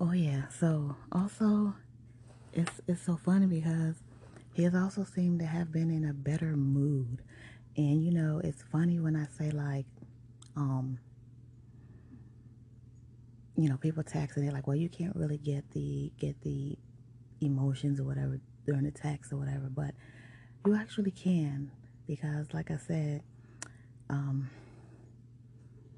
[0.00, 1.74] Oh yeah, so also
[2.52, 3.94] it's it's so funny because
[4.52, 7.22] he has also seemed to have been in a better mood.
[7.76, 9.86] And you know, it's funny when I say like
[10.56, 10.98] um
[13.56, 16.76] you know, people text and they're like, "Well, you can't really get the get the
[17.40, 19.94] emotions or whatever during the text or whatever, but
[20.66, 21.70] you actually can
[22.06, 23.22] because, like I said,
[24.08, 24.50] um,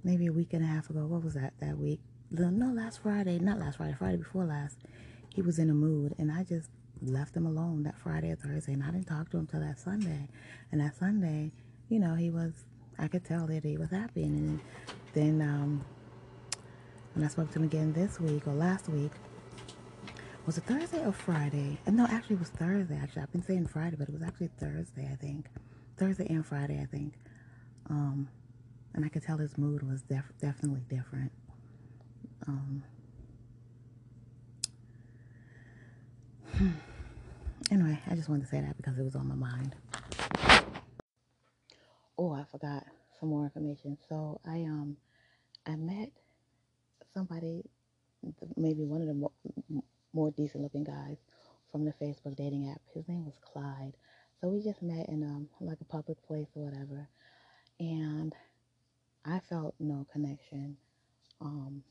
[0.03, 1.07] maybe a week and a half ago.
[1.07, 1.55] What was that?
[1.61, 2.01] That week?
[2.31, 3.39] No, last Friday.
[3.39, 3.95] Not last Friday.
[3.99, 4.77] Friday before last.
[5.35, 6.71] He was in a mood, and I just
[7.03, 9.79] left him alone that Friday or Thursday, and I didn't talk to him till that
[9.79, 10.29] Sunday.
[10.71, 11.53] And that Sunday,
[11.89, 12.53] you know, he was.
[12.97, 14.61] I could tell that he was happy, and
[15.15, 15.85] then um,
[17.15, 19.11] when I spoke to him again this week or last week,
[20.47, 21.79] was it Thursday or Friday?
[21.87, 22.99] Uh, no, actually, it was Thursday.
[23.03, 25.47] Actually, I've been saying Friday, but it was actually Thursday, I think.
[25.97, 27.15] Thursday and Friday, I think.
[27.89, 28.29] Um,
[28.95, 31.33] and I could tell his mood was def- definitely different.
[32.47, 32.85] Um,
[37.71, 39.75] anyway, I just wanted to say that because it was on my mind.
[42.19, 42.85] Oh, I forgot
[43.19, 43.97] some more information.
[44.09, 44.97] So I um
[45.67, 46.11] I met
[47.13, 47.65] somebody,
[48.57, 49.83] maybe one of the
[50.15, 51.19] more, decent looking guys
[51.71, 52.81] from the Facebook dating app.
[52.95, 53.95] His name was Clyde.
[54.41, 57.09] So we just met in um like a public place or whatever,
[57.81, 58.35] and
[59.25, 60.77] I felt no connection.
[61.41, 61.83] Um,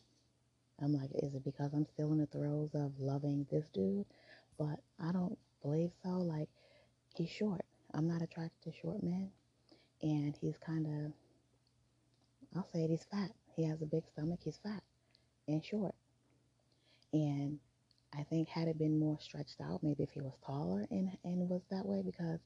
[0.82, 4.05] I'm like, is it because I'm still in the throes of loving this dude?
[4.57, 6.09] But I don't believe so.
[6.09, 6.49] Like,
[7.15, 7.61] he's short.
[7.93, 9.30] I'm not attracted to short men.
[10.01, 11.13] And he's kind of,
[12.55, 13.32] I'll say it, he's fat.
[13.55, 14.39] He has a big stomach.
[14.43, 14.84] He's fat
[15.47, 15.95] and short.
[17.13, 17.59] And
[18.18, 21.49] I think had it been more stretched out, maybe if he was taller and, and
[21.49, 22.39] was that way, because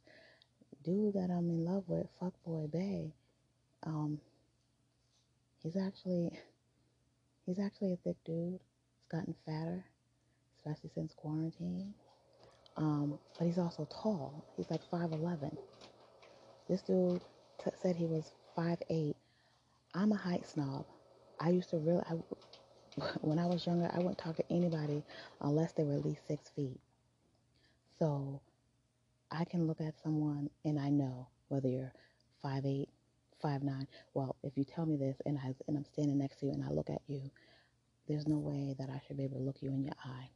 [0.83, 3.13] dude that I'm in love with, fuckboy Bay,
[3.83, 4.19] um,
[5.61, 6.31] he's actually
[7.45, 8.59] he's actually a thick dude.
[8.99, 9.83] He's gotten fatter,
[10.57, 11.93] especially since quarantine.
[12.77, 14.45] Um, but he's also tall.
[14.55, 15.57] He's like 5'11.
[16.69, 17.21] This dude
[17.63, 19.15] t- said he was 5'8.
[19.95, 20.85] I'm a height snob.
[21.39, 22.15] I used to really, I,
[23.21, 25.03] when I was younger, I wouldn't talk to anybody
[25.41, 26.79] unless they were at least six feet.
[27.99, 28.41] So
[29.31, 31.93] I can look at someone and I know whether you're
[32.41, 32.89] five eight,
[33.41, 33.87] five nine.
[34.13, 36.63] Well, if you tell me this and I and I'm standing next to you and
[36.63, 37.21] I look at you,
[38.07, 40.29] there's no way that I should be able to look you in your eye.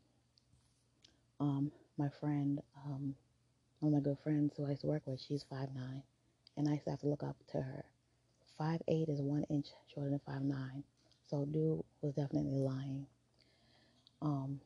[1.40, 3.16] Um, my friend, um,
[3.80, 6.04] one of my good friends who I used to work with, she's five nine,
[6.58, 7.86] and I used to have to look up to her.
[8.58, 10.84] Five eight is one inch shorter than five nine,
[11.32, 13.08] so dude was definitely lying.
[14.22, 14.60] Um,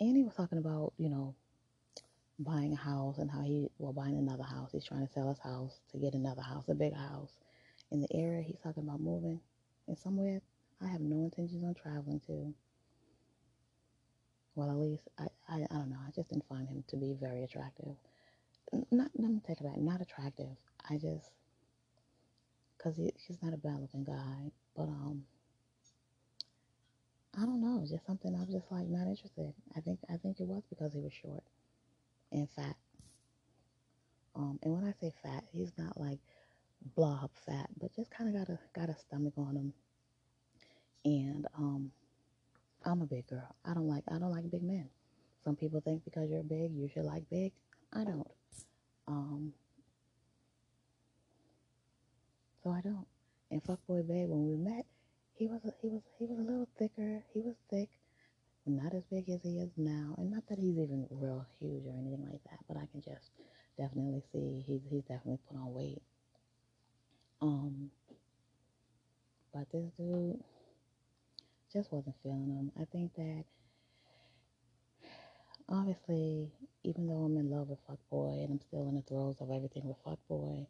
[0.00, 1.34] and he was talking about you know
[2.38, 4.70] buying a house and how he well buying another house.
[4.72, 7.32] He's trying to sell his house to get another house, a big house
[7.90, 9.40] in the area he's talking about moving
[9.86, 10.40] and somewhere
[10.82, 12.54] I have no intentions on traveling to.
[14.54, 15.98] Well, at least I, I, I don't know.
[16.06, 17.96] I just didn't find him to be very attractive.
[18.90, 19.76] Not, let me take it back.
[19.78, 20.56] Not attractive.
[20.88, 21.30] I just,
[22.82, 25.24] cause he, he's not a bad looking guy, but um,
[27.36, 27.84] I don't know.
[27.88, 29.52] Just something I was just like not interested.
[29.76, 31.42] I think I think it was because he was short
[32.32, 32.76] and fat.
[34.36, 36.18] Um, and when I say fat, he's not like
[36.94, 39.72] blob fat, but just kind of got a got a stomach on him.
[41.04, 41.90] And um,
[42.84, 43.54] I'm a big girl.
[43.64, 44.88] I don't like I don't like big men.
[45.44, 47.52] Some people think because you're big, you should like big.
[47.92, 48.26] I don't.
[49.06, 49.52] Um,
[52.62, 53.06] so I don't.
[53.50, 54.86] And fuckboy babe, when we met,
[55.36, 57.22] he was he was he was a little thicker.
[57.32, 57.88] He was thick,
[58.66, 61.92] not as big as he is now, and not that he's even real huge or
[61.92, 62.60] anything like that.
[62.68, 63.30] But I can just
[63.76, 66.02] definitely see he's he's definitely put on weight.
[67.40, 67.90] Um,
[69.52, 70.40] but this dude
[71.72, 72.72] just wasn't feeling him.
[72.80, 73.44] I think that
[75.68, 76.52] obviously,
[76.84, 79.82] even though I'm in love with Fuckboy and I'm still in the throes of everything
[79.84, 80.66] with Fuckboy,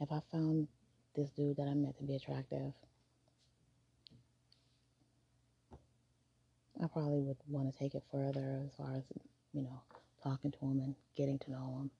[0.00, 0.68] if I found
[1.16, 2.72] this dude that I met to be attractive,
[6.82, 9.04] I probably would want to take it further as far as,
[9.52, 9.80] you know,
[10.22, 11.90] talking to him and getting to know him.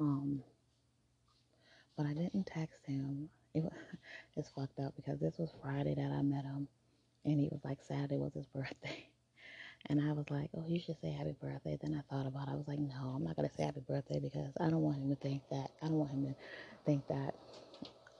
[0.00, 0.42] Um,
[1.96, 3.28] but I didn't text him.
[3.54, 3.72] It was,
[4.36, 6.68] it's fucked up because this was Friday that I met him,
[7.24, 9.08] and he was like Saturday was his birthday,
[9.88, 11.78] and I was like, oh, you should say happy birthday.
[11.80, 12.52] Then I thought about it.
[12.52, 15.10] I was like, no, I'm not gonna say happy birthday because I don't want him
[15.10, 15.70] to think that.
[15.82, 16.34] I don't want him to
[16.86, 17.34] think that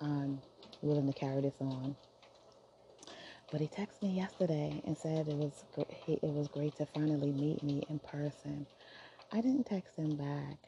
[0.01, 0.43] I'm
[0.83, 1.97] willing to carry this on.
[3.51, 5.65] But he texted me yesterday and said it was
[6.07, 8.67] it was great to finally meet me in person.
[9.33, 10.59] I didn't text him back.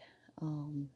[0.43, 0.89] Um,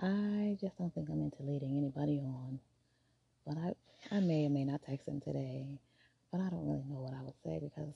[0.00, 2.60] I just don't think I'm into leading anybody on.
[3.46, 5.66] But I, I may or may not text him today.
[6.32, 7.94] But I don't really know what I would say because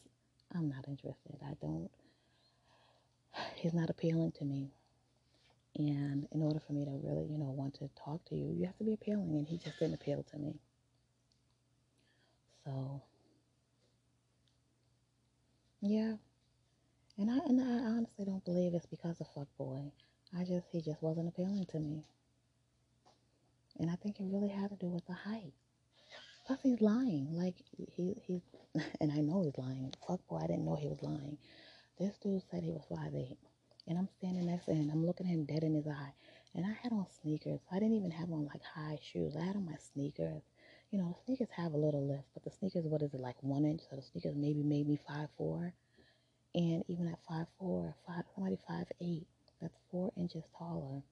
[0.55, 1.37] I'm not interested.
[1.45, 1.91] I don't,
[3.57, 4.71] he's not appealing to me.
[5.77, 8.67] And in order for me to really, you know, want to talk to you, you
[8.67, 9.37] have to be appealing.
[9.37, 10.55] And he just didn't appeal to me.
[12.65, 13.03] So,
[15.81, 16.15] yeah.
[17.19, 19.91] And I, and I honestly don't believe it's because of fuckboy.
[20.37, 22.05] I just, he just wasn't appealing to me.
[23.79, 25.53] And I think it really had to do with the height.
[26.47, 27.29] Plus, he's lying.
[27.33, 27.55] Like,
[27.97, 28.43] he, he's,
[29.01, 29.93] and I know he's lying.
[30.07, 31.39] Fuck boy, I didn't know he was lying.
[31.99, 33.37] This dude said he was 5'8.
[33.91, 34.89] And I'm standing next to him.
[34.93, 36.15] I'm looking him dead in his eye.
[36.55, 37.61] And I had on sneakers.
[37.73, 39.35] I didn't even have on like high shoes.
[39.37, 40.43] I had on my sneakers.
[40.93, 43.65] You know, sneakers have a little lift, but the sneakers, what is it, like one
[43.65, 43.83] inch?
[43.91, 45.75] So the sneakers maybe made me five four.
[46.55, 49.27] And even at five four, five somebody five eight,
[49.61, 51.03] that's four inches taller.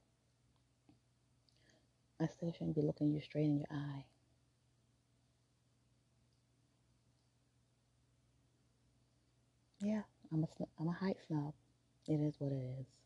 [2.20, 4.04] I still shouldn't be looking you straight in your eye.
[9.80, 10.02] Yeah,
[10.32, 10.48] I'm a
[10.80, 11.54] I'm a height snob.
[12.08, 12.97] It is what it is.